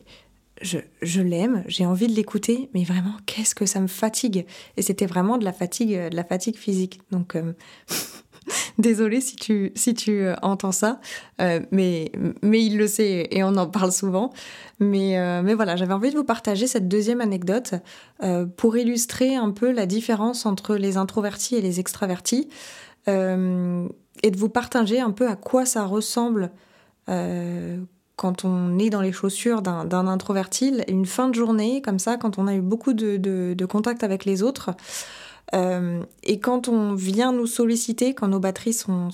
je, 0.62 1.22
l'aime, 1.22 1.66
j'ai 1.68 1.86
envie 1.86 2.08
de 2.08 2.14
l'écouter, 2.14 2.70
mais 2.74 2.86
vraiment, 2.86 3.12
qu'est-ce 3.26 3.54
que 3.54 3.66
ça 3.66 3.82
me 3.82 3.88
fatigue? 3.88 4.46
Et 4.78 4.82
c'était 4.82 5.06
vraiment 5.06 5.38
de 5.38 5.44
la 5.44 5.52
fatigue, 5.52 5.90
de 5.92 6.16
la 6.16 6.24
fatigue 6.24 6.56
physique. 6.56 7.02
Donc, 7.12 7.36
euh, 7.36 7.52
désolée 8.78 9.20
si 9.20 9.36
tu, 9.36 9.74
si 9.76 9.94
tu 9.96 10.22
euh, 10.22 10.36
entends 10.44 10.72
ça, 10.72 11.02
euh, 11.42 11.60
mais, 11.72 12.14
mais 12.42 12.64
il 12.64 12.78
le 12.78 12.88
sait 12.88 13.28
et 13.32 13.44
on 13.44 13.58
en 13.58 13.68
parle 13.68 13.92
souvent. 13.92 14.32
Mais, 14.80 15.18
mais 15.44 15.56
voilà, 15.56 15.76
j'avais 15.76 15.94
envie 15.94 16.12
de 16.12 16.16
vous 16.16 16.24
partager 16.24 16.66
cette 16.66 16.88
deuxième 16.88 17.20
anecdote 17.20 17.74
pour 18.56 18.78
illustrer 18.78 19.36
un 19.36 19.52
peu 19.52 19.72
la 19.72 19.86
différence 19.86 20.46
entre 20.46 20.76
les 20.76 20.96
introvertis 20.96 21.56
et 21.56 21.62
les 21.62 21.82
extravertis 21.82 22.50
et 23.08 23.12
de 23.12 24.38
vous 24.38 24.50
partager 24.50 25.00
un 25.00 25.12
peu 25.12 25.30
à 25.30 25.36
quoi 25.36 25.66
ça 25.66 25.86
ressemble 25.86 26.52
quand 28.24 28.46
on 28.46 28.80
est 28.80 28.90
dans 28.90 29.02
les 29.02 29.12
chaussures 29.12 29.62
d'un 29.62 30.08
introverti, 30.08 30.74
une 30.88 31.06
fin 31.06 31.28
de 31.28 31.36
journée 31.36 31.82
comme 31.82 32.00
ça, 32.00 32.16
quand 32.16 32.38
on 32.38 32.48
a 32.48 32.56
eu 32.56 32.62
beaucoup 32.62 32.94
de, 32.94 33.66
contact 33.66 34.02
avec 34.02 34.24
les 34.24 34.44
autres, 34.44 34.70
euh, 35.54 36.02
et 36.24 36.40
quand 36.40 36.70
on 36.70 36.94
vient 36.94 37.34
nous 37.34 37.48
solliciter, 37.48 38.14
quand 38.14 38.30
nos 38.30 38.40
batteries 38.40 38.72
sont, 38.72 39.10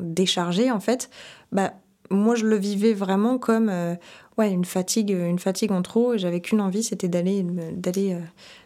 déchargées, 0.00 0.72
en 0.72 0.80
fait, 0.80 1.08
bah, 1.52 1.74
moi 2.10 2.34
je 2.34 2.44
le 2.44 2.56
vivais 2.56 2.94
vraiment 2.94 3.38
comme 3.38 3.68
euh, 3.68 3.94
ouais, 4.38 4.50
une 4.50 4.64
fatigue, 4.64 5.10
une 5.10 5.38
fatigue 5.38 5.70
en 5.70 5.82
trop. 5.82 6.16
J'avais 6.16 6.40
qu'une 6.40 6.60
envie, 6.60 6.82
c'était 6.82 7.08
d'aller 7.08 7.44
d'aller 7.76 8.14
euh, 8.14 8.20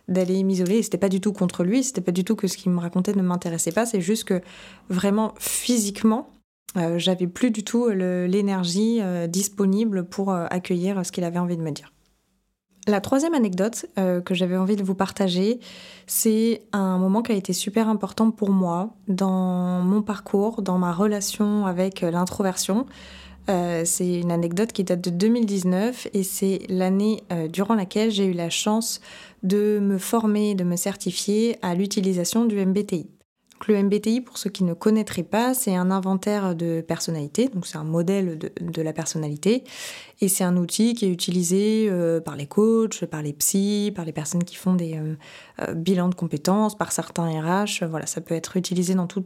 d'aller 0.08 0.42
m'isoler. 0.42 0.82
C'était 0.82 0.96
pas 0.96 1.10
du 1.10 1.20
tout 1.20 1.34
contre 1.34 1.64
lui, 1.64 1.84
c'était 1.84 2.00
pas 2.00 2.12
du 2.12 2.24
tout 2.24 2.34
que 2.34 2.48
ce 2.48 2.56
qu'il 2.56 2.72
me 2.72 2.80
racontait 2.80 3.12
ne 3.12 3.22
m'intéressait 3.22 3.72
pas. 3.72 3.84
C'est 3.84 4.00
juste 4.00 4.24
que 4.24 4.40
vraiment 4.88 5.34
physiquement, 5.38 6.30
euh, 6.76 6.98
j'avais 6.98 7.26
plus 7.26 7.50
du 7.50 7.64
tout 7.64 7.88
l'énergie 7.88 8.98
euh, 9.00 9.26
disponible 9.26 10.04
pour 10.04 10.30
euh, 10.30 10.46
accueillir 10.50 11.04
ce 11.04 11.12
qu'il 11.12 11.24
avait 11.24 11.38
envie 11.38 11.56
de 11.56 11.62
me 11.62 11.70
dire. 11.70 11.92
La 12.88 13.00
troisième 13.00 13.34
anecdote 13.34 13.86
que 13.96 14.32
j'avais 14.32 14.56
envie 14.56 14.76
de 14.76 14.84
vous 14.84 14.94
partager, 14.94 15.58
c'est 16.06 16.62
un 16.72 16.98
moment 16.98 17.20
qui 17.20 17.32
a 17.32 17.34
été 17.34 17.52
super 17.52 17.88
important 17.88 18.30
pour 18.30 18.50
moi 18.50 18.94
dans 19.08 19.80
mon 19.80 20.02
parcours, 20.02 20.62
dans 20.62 20.78
ma 20.78 20.92
relation 20.92 21.66
avec 21.66 22.02
l'introversion. 22.02 22.86
c'est 23.48 24.20
une 24.20 24.30
anecdote 24.30 24.70
qui 24.72 24.84
date 24.84 25.00
de 25.00 25.10
2019 25.10 26.06
et 26.14 26.22
c'est 26.22 26.60
l'année 26.68 27.24
durant 27.52 27.74
laquelle 27.74 28.12
j'ai 28.12 28.26
eu 28.26 28.34
la 28.34 28.50
chance 28.50 29.00
de 29.42 29.80
me 29.80 29.98
former, 29.98 30.54
de 30.54 30.62
me 30.62 30.76
certifier 30.76 31.58
à 31.62 31.74
l'utilisation 31.74 32.44
du 32.44 32.64
MBTI 32.64 33.08
le 33.66 33.82
MBTI, 33.82 34.20
pour 34.20 34.38
ceux 34.38 34.50
qui 34.50 34.64
ne 34.64 34.74
connaîtraient 34.74 35.22
pas, 35.22 35.54
c'est 35.54 35.74
un 35.74 35.90
inventaire 35.90 36.54
de 36.54 36.80
personnalité, 36.86 37.48
donc 37.48 37.66
c'est 37.66 37.78
un 37.78 37.84
modèle 37.84 38.38
de, 38.38 38.82
la 38.82 38.92
personnalité, 38.92 39.64
et 40.20 40.28
c'est 40.28 40.44
un 40.44 40.56
outil 40.56 40.94
qui 40.94 41.06
est 41.06 41.10
utilisé 41.10 41.88
euh, 41.90 42.20
par 42.20 42.36
les 42.36 42.46
coachs, 42.46 43.04
par 43.06 43.22
les 43.22 43.32
psys, 43.32 43.92
par 43.94 44.04
les 44.04 44.12
personnes 44.12 44.44
qui 44.44 44.56
font 44.56 44.74
des 44.74 44.96
euh, 44.96 45.14
euh, 45.62 45.74
bilans 45.74 46.08
de 46.08 46.14
compétences, 46.14 46.76
par 46.76 46.92
certains 46.92 47.28
RH, 47.28 47.84
voilà, 47.88 48.06
ça 48.06 48.20
peut 48.20 48.34
être 48.34 48.56
utilisé 48.56 48.94
dans 48.94 49.06
tout, 49.06 49.24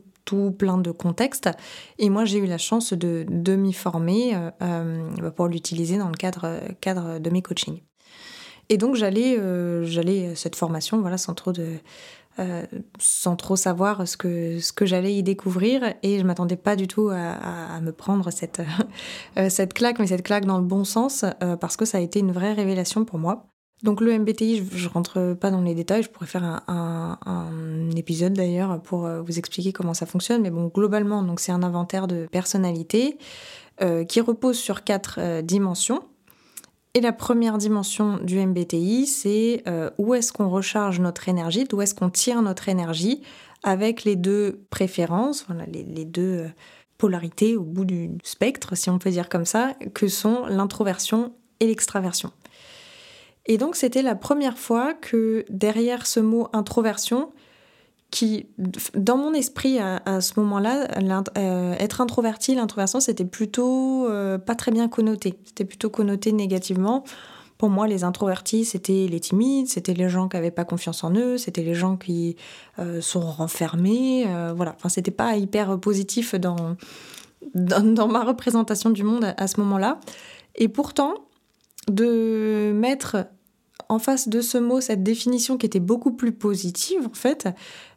plein 0.57 0.79
de 0.79 0.93
contextes. 0.93 1.51
Et 1.99 2.09
moi, 2.09 2.25
j'ai 2.25 2.39
eu 2.39 2.47
la 2.47 2.59
chance 2.59 2.93
de, 2.93 3.27
de 3.29 3.57
m'y 3.57 3.73
former 3.73 4.39
pour 5.35 5.49
l'utiliser 5.49 5.99
dans 5.99 6.09
le 6.09 6.15
cadre, 6.15 6.61
cadre 6.81 7.19
de 7.19 7.31
mes 7.31 7.43
coachings. 7.43 7.81
Et 8.69 8.77
donc 8.77 8.95
j'allais, 8.95 9.41
j'allais 9.83 10.37
cette 10.37 10.55
formation, 10.55 11.01
voilà, 11.01 11.19
sans 11.19 11.35
trop 11.35 11.51
de 11.51 11.81
euh, 12.39 12.65
sans 12.99 13.35
trop 13.35 13.57
savoir 13.57 14.07
ce 14.07 14.17
que, 14.17 14.61
ce 14.61 14.73
que 14.73 14.87
j'allais 14.87 15.15
y 15.15 15.23
découvrir. 15.23 15.95
Et 16.03 16.19
je 16.19 16.25
m'attendais 16.25 16.57
pas 16.57 16.77
du 16.77 16.87
tout 16.87 17.11
à, 17.11 17.81
me 17.81 17.91
prendre 17.91 18.31
cette, 18.31 18.63
euh, 19.39 19.51
cette 19.51 19.75
claque, 19.75 19.99
mais 19.99 20.07
cette 20.07 20.23
claque 20.23 20.47
dans 20.47 20.59
le 20.59 20.65
bon 20.65 20.85
sens, 20.85 21.25
euh, 21.43 21.57
parce 21.57 21.77
que 21.77 21.85
ça 21.85 21.99
a 21.99 22.01
été 22.01 22.21
une 22.21 22.33
vraie 22.33 22.53
révélation 22.53 23.05
pour 23.05 23.19
moi. 23.19 23.47
Donc 23.83 24.01
le 24.01 24.17
MBTI, 24.19 24.65
je, 24.73 24.89
ne 24.89 24.93
rentre 24.93 25.35
pas 25.35 25.51
dans 25.51 25.63
les 25.63 25.75
détails, 25.75 26.03
je 26.03 26.11
pourrais 26.11 26.27
faire 26.27 26.45
un, 26.45 27.19
un, 27.25 27.91
épisode 27.97 28.35
d'ailleurs 28.35 28.81
pour 28.83 29.09
vous 29.09 29.39
expliquer 29.39 29.73
comment 29.73 29.95
ça 29.95 30.05
fonctionne, 30.05 30.43
mais 30.43 30.51
bon, 30.51 30.67
globalement, 30.67 31.23
donc 31.23 31.41
c'est 31.41 31.53
un 31.53 31.63
inventaire 31.63 32.07
de 32.07 32.27
personnalité 32.31 33.17
qui 34.07 34.21
repose 34.21 34.59
sur 34.59 34.85
quatre 34.85 35.41
dimensions. 35.41 36.03
Et 36.95 37.01
la 37.01 37.13
première 37.13 37.57
dimension 37.57 38.19
du 38.19 38.45
MBTI, 38.45 39.07
c'est 39.07 39.63
euh, 39.69 39.91
où 39.99 40.15
est-ce 40.15 40.33
qu'on 40.33 40.49
recharge 40.49 40.99
notre 40.99 41.29
énergie, 41.29 41.65
d'où 41.65 41.81
est-ce 41.83 41.95
qu'on 41.95 42.11
tire 42.11 42.43
notre 42.43 42.69
énergie, 42.69 43.23
avec 43.63 44.03
les 44.03 44.17
deux 44.17 44.65
préférences, 44.71 45.47
les, 45.69 46.05
deux 46.05 46.23
euh, 46.23 46.49
polarités 46.99 47.57
au 47.57 47.63
bout 47.63 47.85
du 47.85 48.11
spectre, 48.25 48.77
si 48.77 48.91
on 48.91 48.99
peut 48.99 49.11
dire 49.11 49.29
comme 49.29 49.45
ça, 49.45 49.75
que 49.95 50.09
sont 50.09 50.47
l'introversion 50.47 51.33
et 51.61 51.69
l'extraversion. 51.69 52.33
Et 53.47 53.57
donc 53.57 53.77
c'était 53.77 54.03
la 54.03 54.17
première 54.17 54.59
fois 54.59 54.93
que 54.95 55.45
derrière 55.49 56.07
ce 56.07 56.19
mot 56.19 56.49
introversion, 56.53 57.31
qui, 58.11 58.47
dans 58.95 59.17
mon 59.17 59.33
esprit 59.35 59.79
à, 59.79 60.21
ce 60.21 60.39
moment-là, 60.41 60.89
euh, 61.39 61.75
être 61.79 62.01
introverti, 62.01 62.55
l'introversion, 62.55 63.01
c'était 63.01 63.25
plutôt 63.25 64.09
euh, 64.09 64.39
pas 64.39 64.55
très 64.55 64.73
bien 64.73 64.89
connoté. 64.89 65.39
C'était 65.45 65.65
plutôt 65.65 65.91
connoté 65.91 66.33
négativement. 66.33 67.05
Pour 67.57 67.71
moi, 67.71 67.87
les 67.87 68.05
introvertis, 68.05 68.65
c'était 68.65 69.07
les 69.09 69.21
timides, 69.21 69.69
c'était 69.69 69.95
les 69.95 70.09
gens 70.09 70.29
qui 70.29 70.37
n'avaient 70.37 70.51
pas 70.51 70.65
confiance 70.65 71.05
en 71.05 71.15
eux, 71.15 71.37
c'était 71.37 71.63
les 71.63 71.75
gens 71.75 71.97
qui 71.97 72.37
euh, 72.79 73.01
sont 73.01 73.21
renfermés. 73.21 74.27
voilà, 74.57 74.75
enfin, 74.77 74.89
c'était 74.89 75.11
pas 75.11 75.37
hyper 75.37 75.79
positif 75.79 76.35
dans, 76.35 76.77
dans, 77.55 78.09
ma 78.09 78.25
représentation 78.25 78.91
du 78.91 79.05
monde 79.05 79.35
à 79.37 79.47
ce 79.47 79.61
moment-là. 79.61 80.01
Et 80.57 80.69
pourtant, 80.69 81.15
de 81.89 82.73
mettre 82.75 83.27
en 83.91 83.99
face 83.99 84.29
de 84.29 84.41
ce 84.41 84.57
mot 84.57 84.81
cette 84.81 85.03
définition 85.03 85.59
qui 85.59 85.67
était 85.67 85.81
beaucoup 85.81 86.13
plus 86.13 86.31
positive 86.31 87.09
en 87.09 87.15
fait, 87.15 87.49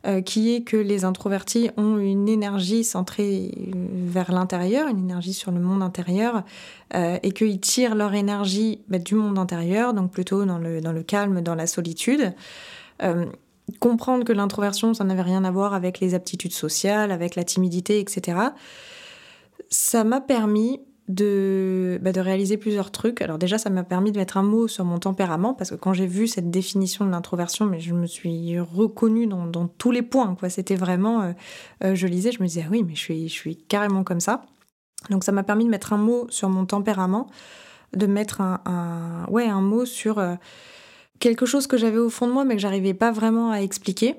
euh, 0.08 0.22
qui 0.22 0.54
est 0.54 0.64
que 0.64 0.76
les 0.76 1.06
introvertis 1.06 1.70
ont 1.78 2.00
une 2.00 2.28
énergie 2.28 2.84
centrée 2.84 3.52
vers 3.74 4.32
l'intérieur, 4.32 4.88
une 4.88 4.98
énergie 4.98 5.34
sur 5.34 5.52
le 5.52 5.60
monde 5.60 5.84
intérieur, 5.84 6.44
euh, 6.96 7.20
et 7.22 7.32
qu'ils 7.32 7.60
tirent 7.60 7.94
leur 7.94 8.16
énergie 8.16 8.82
bah, 8.88 8.98
du 8.98 9.14
monde 9.14 9.38
intérieur, 9.38 9.94
donc 9.94 10.12
plutôt 10.12 10.46
dans 10.46 10.58
le, 10.58 11.04
calme, 11.04 11.42
dans 11.42 11.56
la 11.56 11.68
solitude. 11.68 12.34
Euh, 13.04 13.28
comprendre 13.80 14.26
que 14.26 14.34
l'introversion, 14.34 14.96
ça 14.96 15.04
n'avait 15.04 15.22
rien 15.22 15.44
à 15.44 15.52
voir 15.52 15.76
avec 15.76 16.00
les 16.00 16.16
aptitudes 16.16 16.54
sociales, 16.54 17.12
avec 17.12 17.36
la 17.36 17.44
timidité, 17.44 18.00
etc. 18.00 18.40
Ça 19.70 20.04
m'a 20.04 20.22
permis 20.22 20.80
de, 21.10 22.00
bah, 22.02 22.12
de 22.12 22.20
réaliser 22.22 22.58
plusieurs 22.58 22.92
trucs. 22.92 23.22
Alors 23.22 23.38
déjà, 23.38 23.58
ça 23.58 23.70
m'a 23.70 23.84
permis 23.84 24.12
de 24.12 24.18
mettre 24.18 24.38
un 24.38 24.44
mot 24.44 24.68
sur 24.68 24.86
mon 24.86 25.00
tempérament, 25.00 25.54
parce 25.54 25.72
que 25.72 25.76
quand 25.76 25.94
j'ai 25.94 26.08
vu 26.08 26.28
cette 26.28 26.50
définition 26.50 27.06
de 27.06 27.12
l'introversion, 27.12 27.66
mais 27.66 27.80
je 27.80 27.94
me 27.94 28.06
suis 28.06 28.60
reconnue 28.60 29.28
dans, 29.28 29.46
dans 29.46 29.68
tous 29.68 29.92
les 29.92 30.02
points. 30.02 30.36
Quoi. 30.36 30.50
C'était 30.50 30.76
vraiment, 30.76 31.22
euh, 31.22 31.32
euh, 31.84 31.96
je 31.96 32.08
lisais, 32.08 32.32
je 32.32 32.42
me 32.42 32.48
disais, 32.48 32.64
ah 32.66 32.70
oui, 32.72 32.84
mais 32.84 32.96
je 32.96 33.00
suis, 33.00 33.28
je 33.28 33.34
suis 33.34 33.58
carrément 33.58 34.04
comme 34.04 34.22
ça. 34.22 34.46
Donc 35.10 35.24
ça 35.26 35.34
m'a 35.34 35.44
permis 35.44 35.66
de 35.66 35.70
mettre 35.70 35.92
un 35.92 35.98
mot 35.98 36.28
sur 36.30 36.50
mon 36.50 36.66
tempérament, 36.66 37.28
de 37.96 38.08
mettre 38.08 38.40
un, 38.42 39.26
ouais, 39.30 39.48
un 39.48 39.62
mot 39.62 39.86
sur 39.86 40.18
euh, 40.18 40.36
quelque 41.20 41.46
chose 41.46 41.68
que 41.68 41.78
j'avais 41.78 41.98
au 41.98 42.10
fond 42.10 42.28
de 42.28 42.32
moi, 42.32 42.46
mais 42.46 42.56
que 42.56 42.62
j'arrivais 42.62 42.94
pas 42.94 43.12
vraiment 43.12 43.52
à 43.52 43.58
expliquer. 43.58 44.16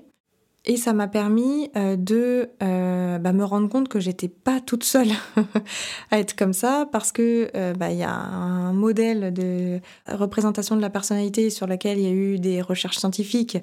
Et 0.67 0.79
ça 0.79 0.95
m'a 0.95 1.09
permis 1.09 1.71
euh, 1.77 1.97
de 1.97 2.49
euh, 2.63 3.19
bah, 3.19 3.35
me 3.35 3.45
rendre 3.45 3.69
compte 3.69 3.89
que 3.89 4.01
j'étais 4.01 4.29
pas 4.29 4.61
toute 4.61 4.83
seule 4.83 5.11
à 6.11 6.19
être 6.19 6.35
comme 6.35 6.55
ça, 6.55 6.89
parce 6.91 7.13
que 7.13 7.51
euh, 7.55 7.75
bah, 7.75 7.91
il 7.91 7.99
y 7.99 8.03
a 8.03 8.15
un 8.15 8.73
modèle 8.73 9.35
de 9.35 9.81
représentation 10.09 10.75
de 10.75 10.81
la 10.81 10.89
personnalité 10.89 11.51
sur 11.51 11.67
lequel 11.67 11.99
il 11.99 12.05
y 12.05 12.09
a 12.09 12.13
eu 12.13 12.39
des 12.39 12.63
recherches 12.63 12.97
scientifiques 12.97 13.59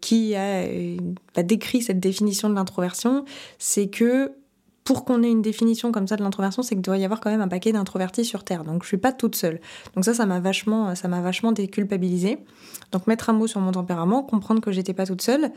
qui 0.00 0.36
a 0.36 0.64
bah, 1.34 1.42
décrit 1.42 1.82
cette 1.82 2.00
définition 2.00 2.48
de 2.48 2.54
l'introversion, 2.54 3.26
c'est 3.58 3.88
que 3.88 4.32
pour 4.88 5.04
qu'on 5.04 5.22
ait 5.22 5.30
une 5.30 5.42
définition 5.42 5.92
comme 5.92 6.06
ça 6.06 6.16
de 6.16 6.22
l'introversion, 6.22 6.62
c'est 6.62 6.74
qu'il 6.74 6.80
doit 6.80 6.96
y 6.96 7.04
avoir 7.04 7.20
quand 7.20 7.28
même 7.28 7.42
un 7.42 7.48
paquet 7.48 7.72
d'introvertis 7.72 8.24
sur 8.24 8.42
Terre. 8.42 8.64
Donc 8.64 8.84
je 8.84 8.88
suis 8.88 8.96
pas 8.96 9.12
toute 9.12 9.36
seule. 9.36 9.60
Donc 9.94 10.06
ça, 10.06 10.14
ça 10.14 10.24
m'a 10.24 10.40
vachement, 10.40 10.94
ça 10.94 11.08
m'a 11.08 11.20
vachement 11.20 11.52
déculpabilisée. 11.52 12.38
Donc 12.90 13.06
mettre 13.06 13.28
un 13.28 13.34
mot 13.34 13.46
sur 13.46 13.60
mon 13.60 13.70
tempérament, 13.70 14.22
comprendre 14.22 14.62
que 14.62 14.72
j'étais 14.72 14.94
pas 14.94 15.04
toute 15.04 15.20
seule. 15.20 15.52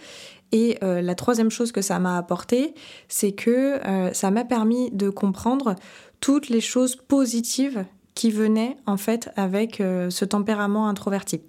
Et 0.51 0.77
euh, 0.83 1.01
la 1.01 1.15
troisième 1.15 1.49
chose 1.49 1.71
que 1.71 1.81
ça 1.81 1.97
m'a 1.97 2.17
apporté, 2.17 2.75
c'est 3.07 3.31
que 3.31 3.79
euh, 3.87 4.11
ça 4.11 4.31
m'a 4.31 4.43
permis 4.43 4.91
de 4.91 5.09
comprendre 5.09 5.75
toutes 6.19 6.49
les 6.49 6.59
choses 6.59 6.97
positives 6.97 7.85
qui 8.15 8.31
venaient 8.31 8.75
en 8.85 8.97
fait 8.97 9.29
avec 9.37 9.79
euh, 9.79 10.09
ce 10.09 10.25
tempérament 10.25 10.89
introverti. 10.89 11.39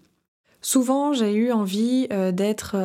Souvent, 0.61 1.15
j'ai 1.15 1.35
eu 1.35 1.51
envie 1.51 2.07
d'être 2.07 2.77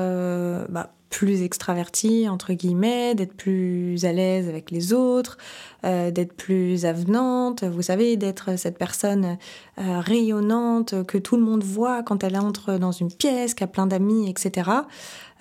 bah, 0.69 0.96
plus 1.09 1.41
extravertie, 1.41 2.27
entre 2.29 2.53
guillemets, 2.53 3.15
d'être 3.15 3.33
plus 3.33 4.05
à 4.05 4.11
l'aise 4.11 4.49
avec 4.49 4.71
les 4.71 4.93
autres, 4.93 5.37
euh, 5.85 6.11
d'être 6.11 6.33
plus 6.33 6.85
avenante, 6.85 7.63
vous 7.63 7.81
savez, 7.81 8.17
d'être 8.17 8.57
cette 8.57 8.77
personne 8.77 9.37
euh, 9.79 9.99
rayonnante 9.99 11.05
que 11.05 11.17
tout 11.17 11.37
le 11.37 11.43
monde 11.43 11.63
voit 11.63 12.03
quand 12.03 12.23
elle 12.23 12.37
entre 12.37 12.77
dans 12.77 12.91
une 12.91 13.11
pièce, 13.11 13.53
qui 13.53 13.63
a 13.63 13.67
plein 13.67 13.87
d'amis, 13.87 14.29
etc. 14.29 14.69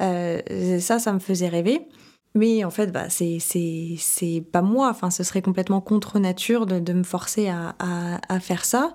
Euh, 0.00 0.78
ça, 0.80 0.98
ça 0.98 1.12
me 1.12 1.18
faisait 1.18 1.48
rêver. 1.48 1.88
Mais 2.34 2.64
en 2.64 2.70
fait, 2.70 2.92
bah, 2.92 3.06
c'est, 3.08 4.44
pas 4.52 4.60
moi. 4.60 4.90
Enfin, 4.90 5.10
ce 5.10 5.24
serait 5.24 5.40
complètement 5.40 5.80
contre 5.80 6.18
nature 6.18 6.66
de, 6.66 6.92
me 6.92 7.02
forcer 7.02 7.48
à, 7.48 7.74
à 8.28 8.40
faire 8.40 8.66
ça. 8.66 8.94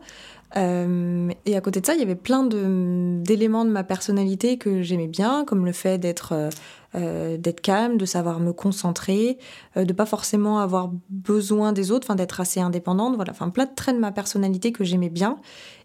Euh, 0.58 1.29
et 1.46 1.55
à 1.55 1.62
côté 1.62 1.81
de 1.81 1.86
ça, 1.86 1.93
il 1.93 2.00
y 2.00 2.03
avait 2.03 2.15
plein 2.15 2.43
d'éléments 2.43 3.65
de, 3.65 3.70
ma 3.70 3.84
personnalité 3.84 4.58
que 4.58 4.81
j'aimais 4.81 5.08
bien, 5.08 5.46
comme 5.46 5.65
le 5.65 5.72
fait 5.72 5.98
d'être 5.98 6.34
euh, 6.34 6.50
euh, 6.96 7.38
d'être 7.38 7.62
calme, 7.62 7.98
de 7.98 8.05
savoir 8.05 8.41
me 8.41 8.51
concentrer, 8.51 9.38
de 9.77 9.93
pas 9.93 10.05
forcément 10.05 10.60
avoir 10.60 10.91
besoin 11.10 11.72
des 11.72 11.89
autres, 11.89 12.13
d'être 12.15 12.41
assez 12.41 12.60
indépendante, 12.60 13.15
voilà, 13.15 13.31
enfin 13.31 13.50
plein 13.50 13.65
de 13.65 13.74
traits 13.74 13.96
de 13.96 14.01
ma 14.01 14.12
personnalité 14.12 14.74
que 14.74 14.84
j'aimais 14.84 15.10
bien. 15.10 15.38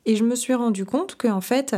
Et 0.04 0.16
je 0.16 0.25
me 0.25 0.35
suis 0.35 0.54
rendu 0.54 0.85
compte 0.85 1.14
que 1.14 1.28
en 1.28 1.40
fait, 1.40 1.76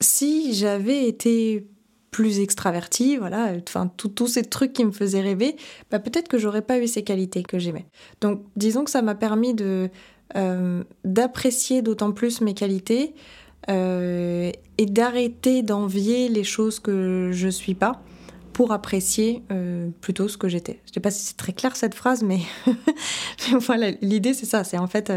si 0.00 0.54
j'avais 0.54 1.06
été 1.08 1.68
plus 2.10 2.40
extravertie, 2.40 3.16
voilà, 3.16 3.52
enfin 3.68 3.90
tous 3.96 4.26
ces 4.26 4.42
trucs 4.42 4.72
qui 4.72 4.84
me 4.84 4.92
faisaient 4.92 5.20
rêver, 5.20 5.56
bah, 5.90 5.98
peut-être 5.98 6.28
que 6.28 6.38
j'aurais 6.38 6.62
pas 6.62 6.78
eu 6.78 6.86
ces 6.86 7.02
qualités 7.02 7.42
que 7.42 7.58
j'aimais. 7.58 7.86
Donc 8.20 8.42
disons 8.56 8.84
que 8.84 8.90
ça 8.90 9.02
m'a 9.02 9.14
permis 9.14 9.54
de 9.54 9.64
euh, 9.64 9.88
d'apprécier 10.34 11.82
d'autant 11.82 12.12
plus 12.12 12.40
mes 12.40 12.54
qualités 12.54 13.14
euh, 13.68 14.50
et 14.78 14.86
d'arrêter 14.86 15.62
d'envier 15.62 16.28
les 16.28 16.44
choses 16.44 16.80
que 16.80 17.30
je 17.32 17.48
suis 17.48 17.74
pas 17.74 18.00
pour 18.54 18.72
apprécier 18.72 19.42
euh, 19.52 19.88
plutôt 20.00 20.26
ce 20.26 20.38
que 20.38 20.48
j'étais. 20.48 20.80
Je 20.86 20.92
sais 20.94 21.00
pas 21.00 21.10
si 21.10 21.26
c'est 21.26 21.36
très 21.36 21.52
clair 21.52 21.76
cette 21.76 21.94
phrase, 21.94 22.22
mais, 22.22 22.38
voilà, 23.60 23.90
l'idée 24.00 24.32
c'est 24.32 24.46
ça. 24.46 24.64
C'est 24.64 24.78
en 24.78 24.86
fait, 24.86 25.12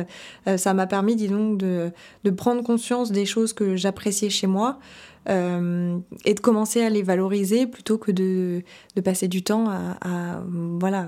ça 0.57 0.73
m'a 0.73 0.85
permis, 0.85 1.15
dis 1.15 1.29
donc, 1.29 1.57
de, 1.57 1.91
prendre 2.35 2.61
conscience 2.61 3.11
des 3.11 3.25
choses 3.25 3.53
que 3.53 3.77
j'appréciais 3.77 4.29
chez 4.29 4.47
moi 4.47 4.79
et 5.27 6.33
de 6.33 6.39
commencer 6.41 6.81
à 6.81 6.89
les 6.89 7.03
valoriser 7.03 7.67
plutôt 7.67 7.97
que 7.97 8.11
de, 8.11 8.63
passer 9.03 9.27
du 9.27 9.43
temps 9.43 9.69
à, 9.69 9.97
à 10.01 10.43
voilà 10.79 11.07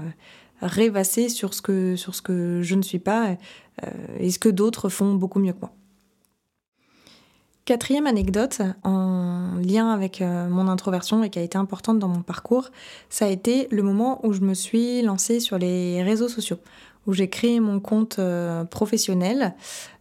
rêvasser 0.63 1.29
sur 1.29 1.53
ce 1.53 1.61
que, 1.61 1.95
sur 1.95 2.15
ce 2.15 2.21
que 2.21 2.61
je 2.61 2.75
ne 2.75 2.81
suis 2.81 2.99
pas 2.99 3.29
euh, 3.29 3.35
et 4.19 4.31
ce 4.31 4.39
que 4.39 4.49
d'autres 4.49 4.89
font 4.89 5.15
beaucoup 5.15 5.39
mieux 5.39 5.53
que 5.53 5.61
moi? 5.61 5.71
Quatrième 7.65 8.07
anecdote 8.07 8.61
en 8.83 9.53
lien 9.65 9.89
avec 9.89 10.21
euh, 10.21 10.49
mon 10.49 10.67
introversion 10.67 11.23
et 11.23 11.29
qui 11.29 11.39
a 11.39 11.41
été 11.41 11.57
importante 11.57 11.97
dans 11.97 12.09
mon 12.09 12.21
parcours, 12.21 12.71
ça 13.09 13.25
a 13.25 13.29
été 13.29 13.69
le 13.71 13.83
moment 13.83 14.19
où 14.25 14.33
je 14.33 14.41
me 14.41 14.53
suis 14.53 15.01
lancée 15.01 15.39
sur 15.39 15.57
les 15.57 16.03
réseaux 16.03 16.27
sociaux, 16.27 16.57
où 17.07 17.13
j'ai 17.13 17.29
créé 17.29 17.61
mon 17.61 17.79
compte 17.79 18.19
professionnel 18.69 19.55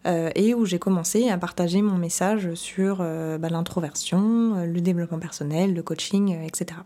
et 0.05 0.55
où 0.55 0.65
j'ai 0.65 0.81
commencé 0.81 1.29
à 1.31 1.39
partager 1.39 1.83
mon 1.83 1.99
message 1.99 2.55
sur 2.55 2.99
bah, 2.99 3.49
l'introversion, 3.49 4.65
le 4.65 4.81
développement 4.81 5.19
personnel, 5.19 5.75
le 5.75 5.83
coaching, 5.83 6.37
etc. 6.45 6.79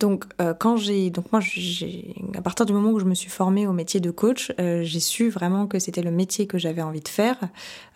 Donc, 0.00 0.24
euh, 0.40 0.54
quand 0.54 0.76
j'ai, 0.76 1.10
donc 1.10 1.30
moi, 1.30 1.40
j'ai, 1.40 2.16
à 2.36 2.42
partir 2.42 2.66
du 2.66 2.72
moment 2.72 2.90
où 2.90 2.98
je 2.98 3.04
me 3.04 3.14
suis 3.14 3.30
formée 3.30 3.66
au 3.66 3.72
métier 3.72 4.00
de 4.00 4.10
coach, 4.10 4.52
euh, 4.58 4.82
j'ai 4.82 5.00
su 5.00 5.30
vraiment 5.30 5.66
que 5.66 5.78
c'était 5.78 6.02
le 6.02 6.10
métier 6.10 6.46
que 6.46 6.58
j'avais 6.58 6.82
envie 6.82 7.00
de 7.00 7.08
faire 7.08 7.38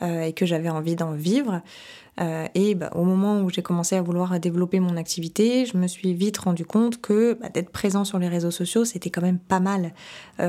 euh, 0.02 0.22
et 0.22 0.32
que 0.32 0.46
j'avais 0.46 0.70
envie 0.70 0.94
d'en 0.94 1.12
vivre. 1.12 1.60
et 2.54 2.74
bah, 2.74 2.90
au 2.96 3.04
moment 3.04 3.42
où 3.42 3.50
j'ai 3.50 3.62
commencé 3.62 3.94
à 3.94 4.02
vouloir 4.02 4.40
développer 4.40 4.80
mon 4.80 4.96
activité, 4.96 5.66
je 5.66 5.76
me 5.76 5.86
suis 5.86 6.14
vite 6.14 6.38
rendu 6.38 6.64
compte 6.64 7.00
que 7.00 7.34
bah, 7.34 7.48
d'être 7.48 7.70
présent 7.70 8.04
sur 8.04 8.18
les 8.18 8.28
réseaux 8.28 8.50
sociaux, 8.50 8.84
c'était 8.84 9.10
quand 9.10 9.22
même 9.22 9.38
pas 9.38 9.60
mal 9.60 9.92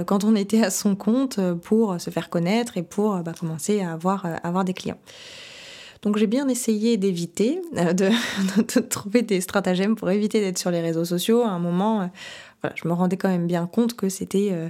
quand 0.08 0.24
on 0.24 0.36
était 0.36 0.64
à 0.64 0.72
son 0.72 0.96
compte 0.96 1.40
pour 1.62 2.02
se 2.02 2.10
faire 2.10 2.32
connaître 2.32 2.78
et 2.78 2.84
pour 2.84 3.18
bah, 3.18 3.34
commencer 3.40 3.82
à 3.82 3.94
avoir, 3.94 4.26
à 4.26 4.38
avoir 4.38 4.66
des 4.66 4.74
clients. 4.74 4.98
Donc 6.02 6.18
j'ai 6.18 6.28
bien 6.28 6.48
essayé 6.48 6.98
d'éviter, 6.98 7.62
euh, 7.78 7.94
de, 7.94 8.80
trouver 8.80 9.22
des 9.22 9.42
stratagèmes 9.42 9.96
pour 9.96 10.10
éviter 10.10 10.40
d'être 10.40 10.58
sur 10.58 10.72
les 10.72 10.80
réseaux 10.80 11.06
sociaux. 11.06 11.44
À 11.44 11.50
un 11.50 11.60
moment, 11.60 12.10
euh, 12.64 12.70
je 12.76 12.88
me 12.88 12.94
rendais 12.94 13.18
quand 13.18 13.30
même 13.30 13.48
bien 13.48 13.68
compte 13.68 13.96
que 13.96 14.08
c'était, 14.08 14.50
euh, 14.52 14.70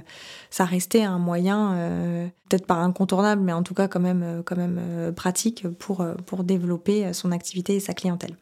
ça 0.50 0.64
restait 0.64 1.02
un 1.02 1.18
moyen, 1.18 2.30
peut-être 2.48 2.66
pas 2.66 2.74
incontournable, 2.74 3.42
mais 3.42 3.52
en 3.52 3.62
tout 3.62 3.74
cas 3.74 3.86
quand 3.86 4.00
même, 4.00 4.42
quand 4.44 4.56
même 4.56 5.12
pratique 5.14 5.66
pour, 5.78 6.04
pour 6.26 6.44
développer 6.44 7.12
son 7.12 7.32
activité 7.32 7.76
et 7.76 7.80
sa 7.80 7.94
clientèle. 7.94 8.36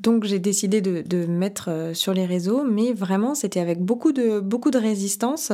Donc 0.00 0.24
j'ai 0.24 0.38
décidé 0.38 0.80
de, 0.80 1.02
de 1.02 1.26
mettre 1.26 1.90
sur 1.92 2.14
les 2.14 2.24
réseaux, 2.24 2.64
mais 2.64 2.94
vraiment 2.94 3.34
c'était 3.34 3.60
avec 3.60 3.80
beaucoup 3.82 4.12
de, 4.12 4.40
beaucoup 4.40 4.70
de 4.70 4.78
résistance. 4.78 5.52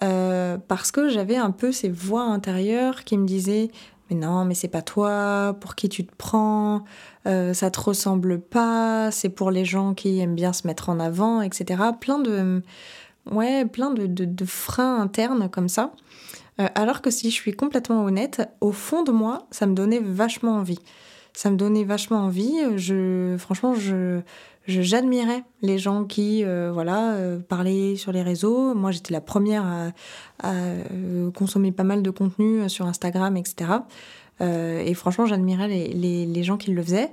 parce 0.00 0.92
que 0.92 1.08
j'avais 1.08 1.36
un 1.36 1.50
peu 1.50 1.72
ces 1.72 1.88
voix 1.88 2.24
intérieures 2.24 3.04
qui 3.04 3.16
me 3.16 3.26
disaient 3.26 3.70
mais 4.10 4.16
non, 4.16 4.44
mais 4.44 4.54
c'est 4.54 4.68
pas 4.68 4.82
toi, 4.82 5.56
pour 5.60 5.74
qui 5.74 5.88
tu 5.88 6.06
te 6.06 6.14
prends, 6.16 6.84
euh, 7.26 7.52
ça 7.52 7.70
te 7.70 7.80
ressemble 7.80 8.40
pas, 8.40 9.10
c'est 9.10 9.28
pour 9.28 9.50
les 9.50 9.64
gens 9.64 9.94
qui 9.94 10.20
aiment 10.20 10.34
bien 10.34 10.52
se 10.52 10.66
mettre 10.66 10.88
en 10.88 10.98
avant, 10.98 11.42
etc. 11.42 11.82
Plein 12.00 12.18
de, 12.18 12.62
ouais, 13.30 13.66
plein 13.66 13.90
de, 13.90 14.44
freins 14.44 15.00
internes 15.00 15.48
comme 15.50 15.68
ça. 15.68 15.92
Euh, 16.60 16.68
alors 16.74 17.02
que 17.02 17.10
si 17.10 17.30
je 17.30 17.34
suis 17.34 17.52
complètement 17.52 18.02
honnête, 18.04 18.48
au 18.60 18.72
fond 18.72 19.02
de 19.02 19.12
moi, 19.12 19.46
ça 19.50 19.66
me 19.66 19.74
donnait 19.74 20.00
vachement 20.00 20.56
envie. 20.56 20.80
Ça 21.32 21.50
me 21.50 21.56
donnait 21.56 21.84
vachement 21.84 22.18
envie. 22.18 22.54
Je, 22.76 23.36
franchement, 23.38 23.74
je, 23.74 24.20
j'admirais 24.68 25.44
les 25.62 25.78
gens 25.78 26.04
qui 26.04 26.44
euh, 26.44 26.70
voilà 26.72 27.12
euh, 27.12 27.38
parlaient 27.38 27.96
sur 27.96 28.12
les 28.12 28.22
réseaux. 28.22 28.74
Moi, 28.74 28.90
j'étais 28.90 29.12
la 29.12 29.20
première 29.20 29.64
à, 29.64 30.50
euh, 30.52 31.30
consommer 31.30 31.72
pas 31.72 31.84
mal 31.84 32.02
de 32.02 32.10
contenu 32.10 32.68
sur 32.68 32.86
Instagram, 32.86 33.36
etc. 33.36 33.70
et 34.40 34.94
franchement, 34.94 35.26
j'admirais 35.26 35.68
les, 35.68 36.26
les, 36.26 36.42
gens 36.44 36.56
qui 36.56 36.70
le 36.70 36.82
faisaient. 36.82 37.10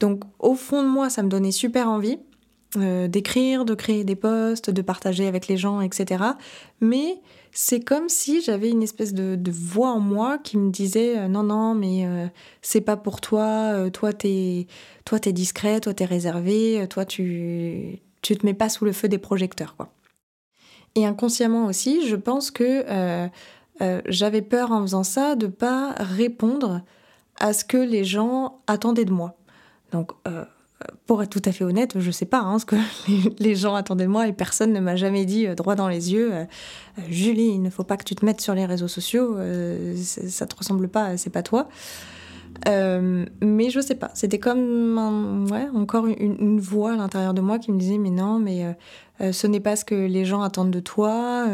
Donc, 0.00 0.22
au 0.38 0.54
fond 0.54 0.82
de 0.82 0.88
moi, 0.88 1.10
ça 1.10 1.22
me 1.22 1.28
donnait 1.28 1.52
super 1.52 1.88
envie 1.88 2.18
d'écrire, 2.74 3.64
de 3.64 3.74
créer 3.74 4.04
des 4.04 4.16
posts, 4.16 4.70
de 4.70 4.82
partager 4.82 5.26
avec 5.26 5.48
les 5.48 5.56
gens, 5.56 5.80
etc. 5.80 6.22
Mais 6.80 7.20
c'est 7.58 7.80
comme 7.80 8.10
si 8.10 8.42
j'avais 8.42 8.68
une 8.68 8.82
espèce 8.82 9.14
de, 9.14 9.50
voix 9.50 9.90
en 9.90 9.98
moi 9.98 10.36
qui 10.36 10.58
me 10.58 10.70
disait 10.70 11.16
euh, 11.16 11.26
non 11.26 11.42
non 11.42 11.74
mais 11.74 12.04
euh, 12.04 12.26
c'est 12.60 12.82
pas 12.82 12.98
pour 12.98 13.22
toi 13.22 13.72
euh, 13.72 13.88
toi 13.88 14.12
t'es 14.12 14.66
toi 15.06 15.18
t'es 15.18 15.32
discret 15.32 15.80
toi 15.80 15.94
t'es 15.94 16.04
réservé 16.04 16.86
toi 16.90 17.06
tu 17.06 17.98
tu 18.20 18.36
te 18.36 18.44
mets 18.44 18.52
pas 18.52 18.68
sous 18.68 18.84
le 18.84 18.92
feu 18.92 19.08
des 19.08 19.16
projecteurs 19.16 19.74
quoi 19.74 19.88
et 20.96 21.06
inconsciemment 21.06 21.64
aussi 21.64 22.06
je 22.06 22.16
pense 22.16 22.50
que 22.50 22.84
j'avais 24.06 24.42
peur 24.42 24.70
en 24.70 24.82
faisant 24.82 25.02
ça 25.02 25.34
de 25.34 25.46
pas 25.46 25.94
répondre 25.96 26.82
à 27.40 27.54
ce 27.54 27.64
que 27.64 27.78
les 27.78 28.04
gens 28.04 28.60
attendaient 28.66 29.06
de 29.06 29.12
moi 29.12 29.34
donc 29.92 30.12
pour 31.06 31.22
être 31.22 31.30
tout 31.30 31.42
à 31.44 31.52
fait 31.52 31.64
honnête, 31.64 31.98
je 31.98 32.10
sais 32.10 32.26
pas 32.26 32.40
hein, 32.40 32.58
ce 32.58 32.66
que 32.66 32.76
les, 33.38 33.54
gens 33.54 33.74
attendaient 33.74 34.04
de 34.04 34.10
moi 34.10 34.28
et 34.28 34.32
personne 34.32 34.72
ne 34.72 34.80
m'a 34.80 34.96
jamais 34.96 35.24
dit 35.24 35.46
euh, 35.46 35.54
droit 35.54 35.74
dans 35.74 35.88
les 35.88 36.12
yeux 36.12 36.34
euh, 36.34 36.44
euh, 36.98 37.02
Julie, 37.08 37.48
il 37.48 37.62
ne 37.62 37.70
faut 37.70 37.84
pas 37.84 37.96
que 37.96 38.04
tu 38.04 38.14
te 38.14 38.24
mettes 38.24 38.40
sur 38.40 38.54
les 38.54 38.66
réseaux 38.66 38.88
sociaux, 38.88 39.36
ça 39.96 40.46
te 40.46 40.56
ressemble 40.56 40.88
pas, 40.88 41.16
c'est 41.16 41.30
pas 41.30 41.42
toi. 41.42 41.68
mais 42.66 43.70
je 43.70 43.80
sais 43.80 43.94
pas, 43.94 44.10
c'était 44.14 44.38
comme 44.38 45.46
ouais, 45.50 45.68
encore 45.74 46.06
une, 46.06 46.60
voix 46.60 46.92
à 46.92 46.96
l'intérieur 46.96 47.34
de 47.34 47.40
moi 47.40 47.58
qui 47.58 47.72
me 47.72 47.78
disait 47.78 47.98
mais 47.98 48.10
non, 48.10 48.38
mais 48.38 48.76
ce 49.20 49.46
n'est 49.46 49.60
pas 49.60 49.76
ce 49.76 49.84
que 49.84 49.94
les 49.94 50.24
gens 50.24 50.42
attendent 50.42 50.70
de 50.70 50.80
toi, 50.80 51.46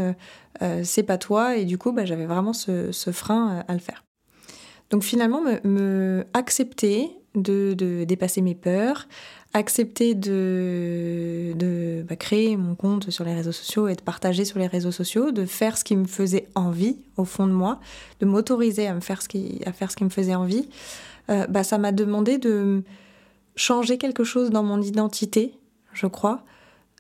c'est 0.83 1.03
pas 1.03 1.19
toi, 1.19 1.57
et 1.57 1.65
du 1.65 1.79
coup 1.79 1.93
bah, 1.93 2.05
j'avais 2.05 2.27
vraiment 2.27 2.53
ce, 2.53 2.91
frein 3.13 3.65
à 3.67 3.73
le 3.73 3.81
faire. 3.81 4.05
Donc 4.91 5.03
finalement, 5.03 5.41
me 5.65 6.25
accepter 6.35 7.22
de, 7.35 8.05
dépasser 8.05 8.43
mes 8.43 8.55
peurs, 8.55 9.07
accepter 9.55 10.15
de, 10.15 11.55
bah, 12.09 12.17
créer 12.17 12.57
mon 12.57 12.75
compte 12.75 13.11
sur 13.11 13.25
les 13.25 13.35
réseaux 13.35 13.53
sociaux 13.53 13.89
et 13.89 13.95
de 13.95 14.03
partager 14.03 14.45
sur 14.45 14.59
les 14.59 14.67
réseaux 14.67 14.93
sociaux, 14.93 15.31
de 15.31 15.45
faire 15.45 15.77
ce 15.77 15.85
qui 15.85 15.97
me 15.97 16.07
faisait 16.07 16.49
envie 16.55 16.97
au 17.17 17.25
fond 17.25 17.47
de 17.47 17.53
moi, 17.53 17.81
de 18.21 18.27
m'autoriser 18.27 18.87
à, 18.87 18.95
me 18.95 19.01
faire 19.01 19.23
ce 19.23 19.29
qui, 19.29 19.61
à 19.67 19.73
faire 19.73 19.91
ce 19.91 19.97
qui 19.97 20.05
me 20.05 20.11
faisait 20.11 20.35
envie, 20.35 20.69
euh, 21.31 21.47
bah, 21.47 21.65
ça 21.65 21.79
m'a 21.79 21.93
demandé 21.93 22.39
de 22.39 22.83
changer 23.57 23.99
quelque 23.99 24.25
chose 24.25 24.51
dans 24.51 24.63
mon 24.63 24.81
identité, 24.81 25.55
je 25.93 26.07
crois, 26.07 26.45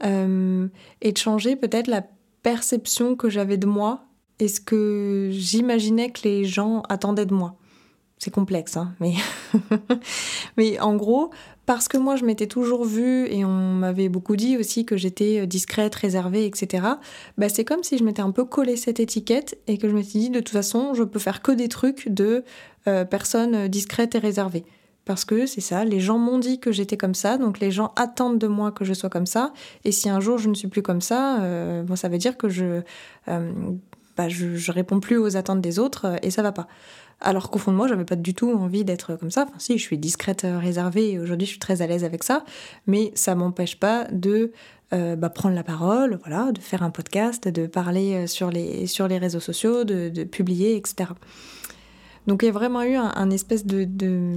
euh, 0.05 0.68
et 1.01 1.12
de 1.12 1.18
changer 1.18 1.57
peut-être 1.57 1.87
la 1.87 2.05
perception 2.42 3.16
que 3.16 3.31
j'avais 3.31 3.57
de 3.57 3.66
moi 3.66 4.05
et 4.38 4.49
ce 4.49 4.61
que 4.61 5.29
j'imaginais 5.31 6.11
que 6.11 6.23
les 6.25 6.45
gens 6.45 6.83
attendaient 6.88 7.27
de 7.27 7.35
moi 7.35 7.57
c'est 8.23 8.31
complexe, 8.31 8.77
hein, 8.77 8.95
mais... 9.01 9.15
mais 10.57 10.79
en 10.79 10.95
gros, 10.95 11.31
parce 11.67 11.89
que 11.89 11.99
moi 11.99 12.15
je 12.15 12.25
m'étais 12.25 12.47
toujours 12.47 12.85
vue 12.85 13.27
et 13.27 13.45
on 13.45 13.75
m'avait 13.75 14.09
beaucoup 14.09 14.37
dit 14.37 14.57
aussi 14.57 14.85
que 14.85 14.97
j'étais 14.97 15.41
euh, 15.41 15.47
discrète, 15.47 15.97
réservée, 15.97 16.47
etc. 16.47 16.87
Bah, 17.37 17.49
c'est 17.49 17.65
comme 17.65 17.83
si 17.83 17.99
je 17.99 18.05
m'étais 18.05 18.23
un 18.23 18.31
peu 18.31 18.45
collé 18.45 18.77
cette 18.77 19.01
étiquette 19.01 19.59
et 19.67 19.77
que 19.77 19.89
je 19.89 19.95
me 19.97 20.03
suis 20.03 20.21
dit 20.21 20.31
de 20.31 20.39
toute 20.39 20.51
façon 20.51 20.95
je 20.95 21.03
peux 21.03 21.19
faire 21.19 21.43
que 21.43 21.51
des 21.51 21.67
trucs 21.67 22.11
de 22.11 22.45
euh, 22.87 23.05
personne 23.05 23.67
discrète 23.67 24.15
et 24.15 24.19
réservée. 24.19 24.65
Parce 25.05 25.25
que 25.25 25.47
c'est 25.47 25.61
ça, 25.61 25.85
les 25.85 25.99
gens 25.99 26.19
m'ont 26.19 26.39
dit 26.39 26.61
que 26.61 26.71
j'étais 26.71 26.97
comme 26.97 27.15
ça, 27.15 27.39
donc 27.39 27.59
les 27.59 27.73
gens 27.73 27.93
attendent 27.97 28.39
de 28.39 28.47
moi 28.47 28.71
que 28.71 28.85
je 28.85 28.95
sois 28.95 29.11
comme 29.11 29.27
ça. 29.27 29.53
Et 29.85 29.91
si 29.91 30.09
un 30.09 30.21
jour 30.21 30.39
je 30.39 30.49
ne 30.49 30.55
suis 30.55 30.69
plus 30.69 30.83
comme 30.83 31.01
ça, 31.01 31.43
euh, 31.43 31.83
bon, 31.83 31.97
ça 31.97 32.09
veut 32.09 32.19
dire 32.19 32.37
que 32.37 32.49
je, 32.49 32.83
bah, 33.27 34.29
je, 34.29 34.55
je 34.55 34.71
réponds 34.71 35.01
plus 35.01 35.17
aux 35.17 35.37
attentes 35.37 35.61
des 35.61 35.81
autres 35.81 36.21
et 36.23 36.31
ça 36.31 36.43
va 36.43 36.53
pas. 36.53 36.69
Alors 37.25 37.51
qu'au 37.51 37.59
fond 37.61 37.71
de 37.71 37.77
moi, 37.77 37.87
j'avais 37.87 38.05
pas 38.05 38.17
du 38.17 38.35
tout 38.35 38.51
envie 38.51 38.85
d'être 38.85 39.15
comme 39.15 39.31
ça. 39.31 39.45
Enfin, 39.45 39.59
si, 39.59 39.79
je 39.79 39.83
suis 39.83 39.97
discrète, 39.97 40.45
euh, 40.45 40.59
réservée, 40.59 41.13
et 41.13 41.19
aujourd'hui, 41.21 41.47
je 41.47 41.53
suis 41.53 41.61
très 41.61 41.81
à 41.81 41.87
l'aise 41.87 42.03
avec 42.05 42.25
ça. 42.25 42.45
Mais 42.89 43.13
ça 43.15 43.37
m'empêche 43.37 43.79
pas 43.79 44.07
de 44.11 44.51
euh, 44.93 45.15
bah, 45.15 45.31
prendre 45.31 45.55
la 45.55 45.63
parole, 45.63 46.19
voilà, 46.25 46.51
de 46.51 46.61
faire 46.61 46.83
un 46.83 46.91
podcast, 46.91 47.47
de 47.47 47.69
parler 47.69 48.15
euh, 48.15 48.27
sur 48.27 48.51
les, 48.51 48.89
sur 48.89 49.07
les 49.07 49.19
réseaux 49.19 49.41
sociaux, 49.41 49.85
de, 49.85 50.25
publier, 50.25 50.77
etc. 50.77 51.11
Donc, 52.27 52.43
il 52.43 52.47
y 52.47 52.49
a 52.49 52.53
vraiment 52.53 52.83
eu 52.83 52.97
un, 52.97 53.31
espèce 53.31 53.65
de, 53.65 54.35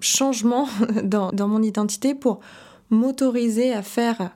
changement 0.00 0.66
dans, 1.04 1.48
mon 1.48 1.62
identité 1.62 2.14
pour 2.14 2.40
m'autoriser 2.88 3.74
à 3.74 3.82
faire 3.82 4.30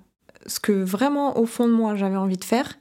ce 0.46 0.60
que 0.60 0.72
vraiment, 0.72 1.38
au 1.38 1.46
fond 1.46 1.66
de 1.66 1.72
moi, 1.72 1.94
j'avais 1.94 2.16
envie 2.16 2.36
de 2.36 2.44
faire. 2.44 2.78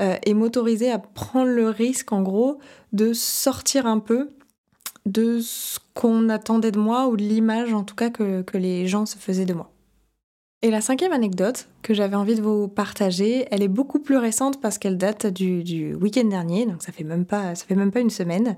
et 0.00 0.34
m'autoriser 0.34 0.92
à 0.92 0.98
prendre 0.98 1.50
le 1.50 1.70
risque, 1.70 2.12
en 2.12 2.22
gros, 2.22 2.58
de 2.92 3.12
sortir 3.12 3.86
un 3.86 3.98
peu 3.98 4.30
de 5.08 5.40
ce 5.40 5.78
qu'on 5.94 6.28
attendait 6.28 6.70
de 6.70 6.78
moi 6.78 7.08
ou 7.08 7.16
de 7.16 7.22
l'image 7.22 7.72
en 7.72 7.84
tout 7.84 7.94
cas 7.94 8.10
que, 8.10 8.44
les 8.54 8.86
gens 8.86 9.06
se 9.06 9.16
faisaient 9.16 9.46
de 9.46 9.54
moi. 9.54 9.70
Et 10.62 10.70
la 10.70 10.80
cinquième 10.80 11.12
anecdote 11.12 11.68
que 11.82 11.94
j'avais 11.94 12.16
envie 12.16 12.34
de 12.34 12.42
vous 12.42 12.66
partager, 12.66 13.46
elle 13.50 13.62
est 13.62 13.68
beaucoup 13.68 14.00
plus 14.00 14.16
récente 14.16 14.60
parce 14.60 14.78
qu'elle 14.78 14.98
date 14.98 15.26
du, 15.26 15.94
week-end 15.94 16.24
dernier, 16.24 16.66
donc 16.66 16.82
ça 16.82 16.92
fait 16.92 17.04
même 17.04 17.24
pas, 17.24 17.54
ça 17.54 17.64
fait 17.64 17.76
même 17.76 17.92
pas 17.92 18.00
une 18.00 18.10
semaine. 18.10 18.56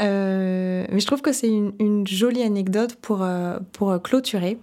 Euh, 0.00 0.84
mais 0.90 1.00
je 1.00 1.06
trouve 1.06 1.22
que 1.22 1.32
c'est 1.32 1.48
une, 1.48 2.06
jolie 2.06 2.42
anecdote 2.42 2.96
pour, 2.96 3.22
euh, 3.22 3.58
pour 3.72 4.02
clôturer. 4.02 4.58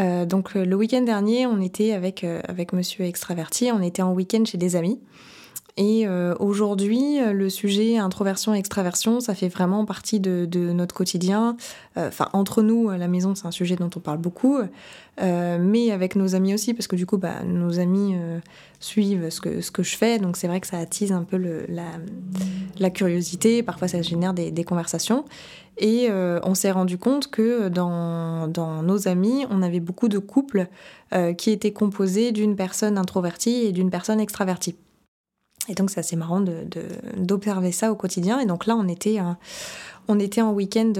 Euh, 0.00 0.26
donc 0.26 0.54
le 0.54 0.74
week-end 0.74 1.02
dernier, 1.02 1.46
on 1.46 1.60
était 1.60 1.92
avec, 1.92 2.24
avec 2.24 2.72
Monsieur 2.72 3.04
Extraverti, 3.04 3.70
on 3.72 3.80
était 3.80 4.02
en 4.02 4.12
week-end 4.12 4.44
chez 4.44 4.58
des 4.58 4.74
amis. 4.74 5.00
Et 5.78 6.06
euh, 6.06 6.34
aujourd'hui, 6.40 7.18
le 7.20 7.50
sujet 7.50 7.98
introversion-extraversion, 7.98 9.20
ça 9.20 9.34
fait 9.34 9.48
vraiment 9.48 9.84
partie 9.84 10.20
de, 10.20 10.48
notre 10.72 10.94
quotidien. 10.94 11.56
Euh, 11.98 12.08
enfin, 12.08 12.30
entre 12.32 12.62
nous, 12.62 12.88
à 12.88 12.96
la 12.96 13.08
maison, 13.08 13.34
c'est 13.34 13.46
un 13.46 13.50
sujet 13.50 13.76
dont 13.76 13.90
on 13.94 14.00
parle 14.00 14.16
beaucoup, 14.16 14.56
euh, 15.20 15.58
mais 15.60 15.90
avec 15.90 16.16
nos 16.16 16.34
amis 16.34 16.54
aussi, 16.54 16.72
parce 16.72 16.86
que 16.86 16.96
du 16.96 17.04
coup, 17.04 17.18
bah, 17.18 17.42
nos 17.44 17.78
amis 17.78 18.14
suivent 18.80 19.28
ce 19.28 19.40
que, 19.40 19.82
je 19.82 19.96
fais, 19.96 20.18
donc 20.18 20.38
c'est 20.38 20.48
vrai 20.48 20.60
que 20.60 20.66
ça 20.66 20.78
attise 20.78 21.12
un 21.12 21.24
peu 21.24 21.66
la, 22.78 22.90
curiosité, 22.90 23.62
parfois 23.62 23.88
ça 23.88 24.00
génère 24.00 24.32
des, 24.32 24.64
conversations. 24.64 25.26
Et 25.76 26.08
on 26.10 26.54
s'est 26.54 26.70
rendu 26.70 26.96
compte 26.96 27.30
que 27.30 27.68
dans, 27.68 28.48
nos 28.82 29.08
amis, 29.08 29.44
on 29.50 29.60
avait 29.60 29.80
beaucoup 29.80 30.08
de 30.08 30.18
couples 30.18 30.68
qui 31.36 31.50
étaient 31.50 31.74
composés 31.74 32.32
d'une 32.32 32.56
personne 32.56 32.96
introvertie 32.96 33.66
et 33.66 33.72
d'une 33.72 33.90
personne 33.90 34.20
extravertie. 34.20 34.74
Et 35.68 35.74
donc 35.74 35.90
c'est 35.90 36.00
assez 36.00 36.16
marrant 36.16 36.40
d'observer 36.40 37.68
de, 37.68 37.74
ça 37.74 37.90
au 37.90 37.96
quotidien. 37.96 38.40
Et 38.40 38.46
donc 38.46 38.66
là, 38.66 38.76
on 38.76 38.88
était, 38.88 39.18
on 40.08 40.18
était 40.18 40.42
en 40.42 40.52
week-end 40.52 40.92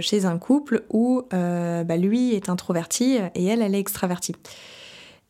chez 0.00 0.24
un 0.24 0.38
couple 0.38 0.84
où 0.90 1.22
bah, 1.30 1.96
lui 1.96 2.34
est 2.34 2.48
introverti 2.48 3.18
et 3.34 3.44
elle, 3.44 3.62
elle 3.62 3.74
est 3.74 3.80
extravertie. 3.80 4.34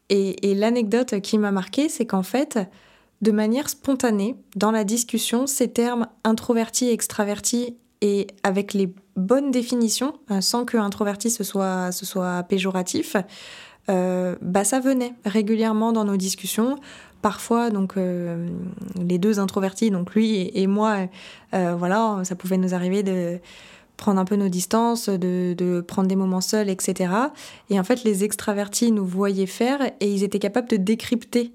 Et, 0.08 0.54
l'anecdote 0.54 1.20
qui 1.20 1.38
m'a 1.38 1.50
marquée, 1.50 1.88
c'est 1.88 2.06
qu'en 2.06 2.22
fait, 2.22 2.58
de 3.22 3.32
manière 3.32 3.68
spontanée, 3.68 4.36
dans 4.54 4.70
la 4.70 4.84
discussion, 4.84 5.46
ces 5.46 5.68
termes 5.68 6.06
introverti, 6.24 6.88
extraverti 6.88 7.76
et 8.02 8.26
avec 8.42 8.74
les 8.74 8.94
bonnes 9.16 9.50
définitions, 9.50 10.14
euh, 10.30 10.40
sans 10.40 10.64
que 10.64 10.76
introverti 10.76 11.30
ce 11.30 11.42
soit, 11.42 11.90
soit 11.92 12.42
péjoratif, 12.44 13.16
euh, 13.88 14.36
bah 14.42 14.64
ça 14.64 14.80
venait 14.80 15.14
régulièrement 15.24 15.92
dans 15.92 16.04
nos 16.04 16.16
discussions. 16.16 16.76
Parfois, 17.22 17.70
donc 17.70 17.96
euh, 17.96 18.48
les 18.96 19.18
deux 19.18 19.40
introvertis, 19.40 19.90
donc 19.90 20.14
lui 20.14 20.50
et, 20.54 20.66
moi, 20.66 21.08
voilà, 21.52 22.20
ça 22.24 22.36
pouvait 22.36 22.58
nous 22.58 22.74
arriver 22.74 23.02
de 23.02 23.40
prendre 23.96 24.20
un 24.20 24.24
peu 24.24 24.36
nos 24.36 24.48
distances, 24.48 25.08
de, 25.08 25.54
de, 25.56 25.80
prendre 25.80 26.08
des 26.08 26.16
moments 26.16 26.40
seuls, 26.40 26.68
etc. 26.68 27.12
Et 27.70 27.80
en 27.80 27.84
fait, 27.84 28.04
les 28.04 28.24
extravertis 28.24 28.92
nous 28.92 29.06
voyaient 29.06 29.46
faire 29.46 29.80
et 30.00 30.12
ils 30.12 30.22
étaient 30.22 30.38
capables 30.38 30.68
de 30.68 30.76
décrypter 30.76 31.52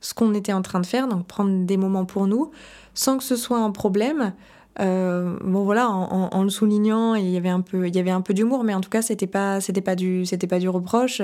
ce 0.00 0.14
qu'on 0.14 0.34
était 0.34 0.52
en 0.52 0.62
train 0.62 0.80
de 0.80 0.86
faire, 0.86 1.08
donc 1.08 1.26
prendre 1.26 1.64
des 1.64 1.76
moments 1.76 2.04
pour 2.04 2.26
nous, 2.26 2.50
sans 2.94 3.18
que 3.18 3.24
ce 3.24 3.36
soit 3.36 3.58
un 3.58 3.70
problème. 3.70 4.32
Euh, 4.80 5.36
bon 5.42 5.64
voilà, 5.64 5.90
en, 5.90 6.42
le 6.42 6.50
soulignant, 6.50 7.14
il 7.14 7.28
y 7.28 7.36
avait 7.36 7.48
un 7.48 7.60
peu, 7.60 7.88
il 7.88 7.94
y 7.94 7.98
avait 7.98 8.10
un 8.10 8.20
peu 8.20 8.34
d'humour, 8.34 8.64
mais 8.64 8.74
en 8.74 8.80
tout 8.80 8.90
cas, 8.90 9.02
c'était 9.02 9.26
pas, 9.26 9.60
c'était 9.60 9.80
pas 9.80 9.96
du, 9.96 10.24
c'était 10.24 10.46
pas 10.46 10.58
du 10.58 10.68
reproche, 10.68 11.22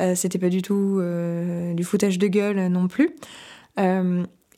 euh, 0.00 0.14
c'était 0.14 0.38
pas 0.38 0.48
du 0.48 0.62
tout 0.62 0.98
euh, 0.98 1.74
du 1.74 1.84
foutage 1.84 2.18
de 2.18 2.26
gueule 2.26 2.68
non 2.68 2.88
plus. 2.88 3.14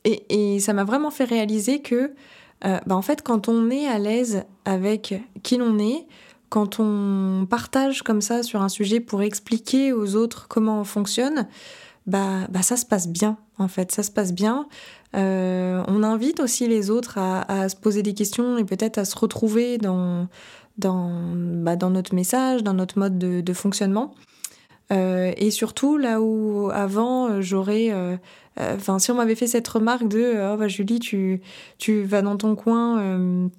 Et, 0.05 0.59
ça 0.59 0.73
m'a 0.73 0.83
vraiment 0.83 1.11
fait 1.11 1.25
réaliser 1.25 1.81
que, 1.81 2.13
bah 2.61 2.95
en 2.95 3.01
fait, 3.01 3.21
quand 3.21 3.47
on 3.47 3.69
est 3.69 3.87
à 3.87 3.99
l'aise 3.99 4.43
avec 4.65 5.13
qui 5.43 5.57
l'on 5.57 5.77
est, 5.77 6.07
quand 6.49 6.79
on 6.79 7.45
partage 7.47 8.01
comme 8.01 8.21
ça 8.21 8.41
sur 8.41 8.61
un 8.61 8.69
sujet 8.69 8.99
pour 8.99 9.21
expliquer 9.21 9.93
aux 9.93 10.15
autres 10.15 10.47
comment 10.47 10.79
on 10.79 10.83
fonctionne, 10.83 11.47
bah, 12.07 12.47
bah 12.49 12.63
ça 12.63 12.75
se 12.75 12.85
passe 12.85 13.07
bien 13.07 13.37
en 13.59 13.67
fait, 13.67 13.91
ça 13.91 14.03
se 14.03 14.09
passe 14.11 14.33
bien. 14.33 14.67
Euh, 15.15 15.83
on 15.87 16.03
invite 16.03 16.39
aussi 16.39 16.67
les 16.67 16.89
autres 16.89 17.17
à, 17.17 17.69
se 17.69 17.75
poser 17.75 18.03
des 18.03 18.13
questions 18.13 18.57
et 18.57 18.63
peut-être 18.63 18.97
à 18.97 19.05
se 19.05 19.17
retrouver 19.17 19.77
dans, 19.77 20.27
dans, 20.77 21.11
bah, 21.33 21.75
dans 21.75 21.89
notre 21.89 22.13
message, 22.13 22.63
dans 22.63 22.73
notre 22.73 22.99
mode 22.99 23.17
de, 23.17 23.53
fonctionnement. 23.53 24.13
Euh, 24.91 25.31
et 25.37 25.51
surtout, 25.51 25.97
là 25.97 26.21
où 26.21 26.69
avant, 26.71 27.41
j'aurais. 27.41 27.89
Euh, 27.91 28.17
enfin, 28.57 28.99
si 28.99 29.11
on 29.11 29.15
m'avait 29.15 29.35
fait 29.35 29.47
cette 29.47 29.67
remarque 29.67 30.07
de 30.07 30.33
Oh, 30.53 30.57
bah, 30.57 30.67
Julie, 30.67 30.99
tu, 30.99 31.41
tu 31.77 32.03
vas 32.03 32.21
dans 32.21 32.37
ton 32.37 32.55
coin 32.55 33.49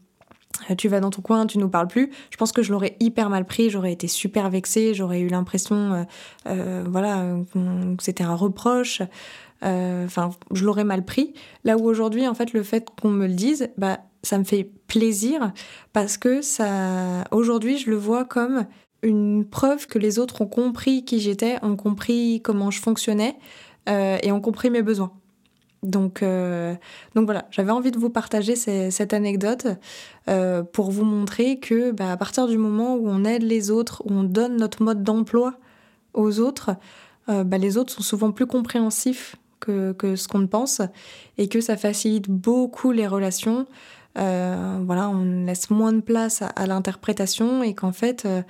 tu 0.76 0.88
vas 0.88 1.00
dans 1.00 1.10
ton 1.10 1.22
coin, 1.22 1.46
tu 1.46 1.56
nous 1.58 1.70
parles 1.70 1.86
plus. 1.88 2.10
Je 2.30 2.36
pense 2.36 2.52
que 2.52 2.62
je 2.62 2.70
l'aurais 2.70 2.94
hyper 3.00 3.30
mal 3.30 3.46
pris, 3.46 3.70
j'aurais 3.70 3.92
été 3.92 4.08
super 4.08 4.50
vexée, 4.50 4.92
j'aurais 4.92 5.20
eu 5.20 5.28
l'impression, 5.28 6.06
voilà, 6.44 7.24
que 7.54 8.02
c'était 8.02 8.24
un 8.24 8.34
reproche. 8.34 9.00
Euh, 9.64 10.04
enfin, 10.04 10.30
je 10.52 10.64
l'aurais 10.64 10.84
mal 10.84 11.04
pris. 11.04 11.34
Là 11.64 11.76
où 11.76 11.84
aujourd'hui, 11.84 12.26
en 12.26 12.34
fait, 12.34 12.52
le 12.52 12.62
fait 12.62 12.88
qu'on 13.00 13.10
me 13.10 13.26
le 13.26 13.34
dise, 13.34 13.68
bah, 13.76 14.00
ça 14.22 14.38
me 14.38 14.44
fait 14.44 14.70
plaisir 14.86 15.52
parce 15.92 16.16
que 16.16 16.42
ça, 16.42 17.24
aujourd'hui, 17.30 17.78
je 17.78 17.90
le 17.90 17.96
vois 17.96 18.24
comme 18.24 18.66
une 19.02 19.46
preuve 19.46 19.86
que 19.86 19.98
les 19.98 20.18
autres 20.18 20.42
ont 20.42 20.46
compris 20.46 21.04
qui 21.04 21.20
j'étais, 21.20 21.56
ont 21.62 21.76
compris 21.76 22.40
comment 22.42 22.70
je 22.70 22.80
fonctionnais 22.80 23.36
euh, 23.88 24.18
et 24.22 24.32
ont 24.32 24.40
compris 24.40 24.70
mes 24.70 24.82
besoins. 24.82 25.12
Donc, 25.82 26.22
euh, 26.22 26.74
donc 27.14 27.24
voilà, 27.24 27.46
j'avais 27.50 27.70
envie 27.70 27.90
de 27.90 27.98
vous 27.98 28.10
partager 28.10 28.54
cette 28.54 29.14
anecdote 29.14 29.66
pour 30.72 30.90
vous 30.90 31.04
montrer 31.04 31.58
que 31.58 31.90
bah, 31.90 32.12
à 32.12 32.16
partir 32.18 32.46
du 32.46 32.58
moment 32.58 32.96
où 32.96 33.08
on 33.08 33.24
aide 33.24 33.42
les 33.42 33.70
autres, 33.70 34.02
où 34.04 34.12
on 34.12 34.22
donne 34.22 34.56
notre 34.56 34.82
mode 34.82 35.02
d'emploi 35.02 35.54
aux 36.12 36.38
autres, 36.38 36.72
bah, 37.26 37.56
les 37.56 37.78
autres 37.78 37.94
sont 37.94 38.02
souvent 38.02 38.30
plus 38.30 38.46
compréhensifs 38.46 39.36
que, 39.60 39.94
ce 40.16 40.28
qu'on 40.28 40.46
pense 40.46 40.80
et 41.38 41.48
que 41.48 41.60
ça 41.60 41.76
facilite 41.76 42.28
beaucoup 42.28 42.92
les 42.92 43.06
relations. 43.06 43.66
Euh, 44.18 44.80
voilà, 44.84 45.08
on 45.08 45.44
laisse 45.46 45.70
moins 45.70 45.92
de 45.92 46.00
place 46.00 46.42
à, 46.42 46.66
l'interprétation 46.66 47.62
et 47.62 47.74
qu'en 47.74 47.92
fait, 47.92 48.24
euh, 48.24 48.42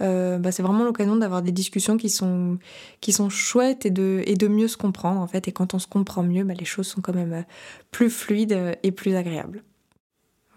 euh, 0.00 0.38
bah, 0.38 0.52
c'est 0.52 0.62
vraiment 0.62 0.84
l'occasion 0.84 1.16
d'avoir 1.16 1.42
des 1.42 1.50
discussions 1.50 1.96
qui 1.96 2.08
sont, 2.08 2.58
qui 3.00 3.12
sont 3.12 3.28
chouettes 3.28 3.84
et 3.84 3.90
de, 3.90 4.22
et 4.26 4.36
de 4.36 4.46
mieux 4.46 4.68
se 4.68 4.76
comprendre 4.76 5.20
en 5.20 5.26
fait. 5.26 5.48
Et 5.48 5.52
quand 5.52 5.74
on 5.74 5.78
se 5.78 5.88
comprend 5.88 6.22
mieux, 6.22 6.44
bah, 6.44 6.54
les 6.54 6.64
choses 6.64 6.86
sont 6.86 7.00
quand 7.00 7.14
même 7.14 7.44
plus 7.90 8.10
fluides 8.10 8.76
et 8.82 8.92
plus 8.92 9.16
agréables. 9.16 9.64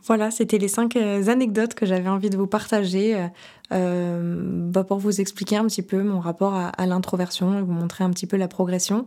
Voilà, 0.04 0.32
c'était 0.32 0.58
les 0.58 0.67
cinq 0.67 0.95
anecdotes 0.95 1.76
que 1.76 1.86
j'avais 1.86 2.10
envie 2.10 2.32
de 2.32 2.38
vous 2.38 2.47
partager 2.47 3.30
bah, 3.69 4.84
pour 4.84 4.97
vous 4.97 5.21
expliquer 5.21 5.58
un 5.58 5.65
petit 5.65 5.84
peu 5.84 6.02
mon 6.02 6.19
rapport 6.19 6.56
à 6.56 6.86
l'introversion 6.88 7.60
et 7.60 7.62
vous 7.62 7.71
montrer 7.71 8.04
un 8.04 8.10
petit 8.10 8.26
peu 8.26 8.36
la 8.36 8.47
progression. 8.47 9.06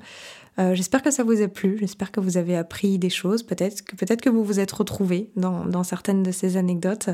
Euh, 0.59 0.75
j'espère 0.75 1.03
que 1.03 1.11
ça 1.11 1.25
vous 1.25 1.43
a 1.43 1.49
plu, 1.49 1.79
j'espère 1.81 2.13
que 2.13 2.21
vous 2.21 2.37
avez 2.37 2.57
appris 2.57 2.99
des 2.99 3.11
choses, 3.11 3.43
peut-être 3.43 3.83
que, 3.83 3.97
peut 3.97 4.07
que 4.07 4.31
vous 4.31 4.45
vous 4.45 4.61
êtes 4.61 4.71
retrouvés 4.71 5.31
dans, 5.37 5.65
dans, 5.65 5.83
certaines 5.83 6.23
de 6.23 6.31
ces 6.31 6.57
anecdotes. 6.57 7.11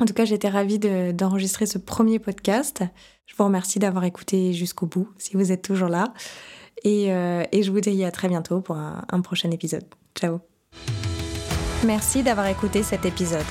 En 0.00 0.06
tout 0.06 0.14
cas, 0.14 0.24
j'étais 0.24 0.48
ravie 0.48 0.78
d'enregistrer 0.78 1.66
ce 1.66 1.78
premier 1.78 2.18
podcast. 2.18 2.82
Je 3.26 3.34
vous 3.36 3.44
remercie 3.44 3.78
d'avoir 3.78 4.04
écouté 4.04 4.52
jusqu'au 4.52 4.86
bout, 4.86 5.08
si 5.18 5.36
vous 5.36 5.52
êtes 5.52 5.62
toujours 5.62 5.88
là. 5.88 6.12
Et, 6.82 7.12
euh, 7.12 7.44
et, 7.52 7.62
je 7.62 7.70
vous 7.70 7.80
dis 7.80 8.04
à 8.04 8.10
très 8.10 8.28
bientôt 8.28 8.60
pour 8.60 8.76
un, 8.76 9.04
un 9.08 9.20
prochain 9.20 9.50
épisode. 9.50 9.84
Ciao 10.18 10.38
Merci 11.84 12.22
d'avoir 12.22 12.46
écouté 12.46 12.82
cet 12.82 13.04
épisode. 13.04 13.44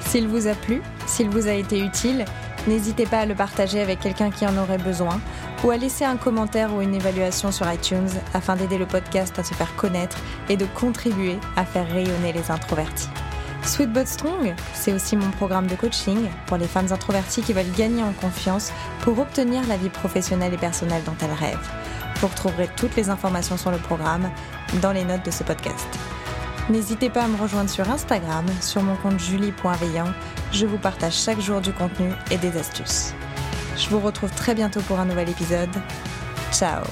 S'il 0.00 0.26
vous 0.28 0.46
a 0.46 0.54
plu, 0.54 0.82
s'il 1.06 1.28
vous 1.30 1.46
a 1.46 1.52
été 1.52 1.80
utile, 1.80 2.24
n'hésitez 2.66 3.06
pas 3.06 3.20
à 3.20 3.26
le 3.26 3.34
partager 3.34 3.80
avec 3.80 4.00
quelqu'un 4.00 4.30
qui 4.30 4.46
en 4.46 4.56
aurait 4.56 4.78
besoin 4.78 5.20
ou 5.64 5.70
à 5.70 5.76
laisser 5.76 6.04
un 6.04 6.16
commentaire 6.16 6.74
ou 6.74 6.80
une 6.80 6.94
évaluation 6.94 7.52
sur 7.52 7.70
iTunes 7.72 8.08
afin 8.34 8.56
d'aider 8.56 8.78
le 8.78 8.86
podcast 8.86 9.38
à 9.38 9.44
se 9.44 9.54
faire 9.54 9.74
connaître 9.76 10.18
et 10.48 10.56
de 10.56 10.66
contribuer 10.66 11.38
à 11.56 11.64
faire 11.64 11.88
rayonner 11.90 12.32
les 12.32 12.50
introvertis. 12.50 13.08
Sweet 13.64 13.92
But 13.92 14.08
Strong, 14.08 14.54
c'est 14.74 14.92
aussi 14.92 15.16
mon 15.16 15.30
programme 15.30 15.68
de 15.68 15.76
coaching 15.76 16.28
pour 16.46 16.56
les 16.56 16.66
femmes 16.66 16.90
introverties 16.90 17.42
qui 17.42 17.52
veulent 17.52 17.70
gagner 17.76 18.02
en 18.02 18.12
confiance 18.12 18.72
pour 19.02 19.18
obtenir 19.18 19.66
la 19.68 19.76
vie 19.76 19.88
professionnelle 19.88 20.54
et 20.54 20.58
personnelle 20.58 21.04
dont 21.04 21.16
elles 21.22 21.32
rêvent. 21.32 21.70
Vous 22.16 22.26
retrouverez 22.26 22.68
toutes 22.76 22.96
les 22.96 23.08
informations 23.08 23.56
sur 23.56 23.70
le 23.70 23.78
programme 23.78 24.30
dans 24.80 24.92
les 24.92 25.04
notes 25.04 25.24
de 25.24 25.30
ce 25.30 25.44
podcast. 25.44 25.86
N'hésitez 26.70 27.10
pas 27.10 27.22
à 27.22 27.28
me 27.28 27.36
rejoindre 27.36 27.70
sur 27.70 27.88
Instagram, 27.90 28.46
sur 28.60 28.82
mon 28.82 28.96
compte 28.96 29.18
julie.veillant. 29.18 30.12
Je 30.52 30.66
vous 30.66 30.78
partage 30.78 31.14
chaque 31.14 31.40
jour 31.40 31.60
du 31.60 31.72
contenu 31.72 32.10
et 32.30 32.38
des 32.38 32.56
astuces. 32.56 33.14
Je 33.76 33.88
vous 33.88 34.00
retrouve 34.00 34.30
très 34.30 34.54
bientôt 34.54 34.80
pour 34.82 35.00
un 35.00 35.04
nouvel 35.04 35.28
épisode. 35.28 35.70
Ciao 36.52 36.84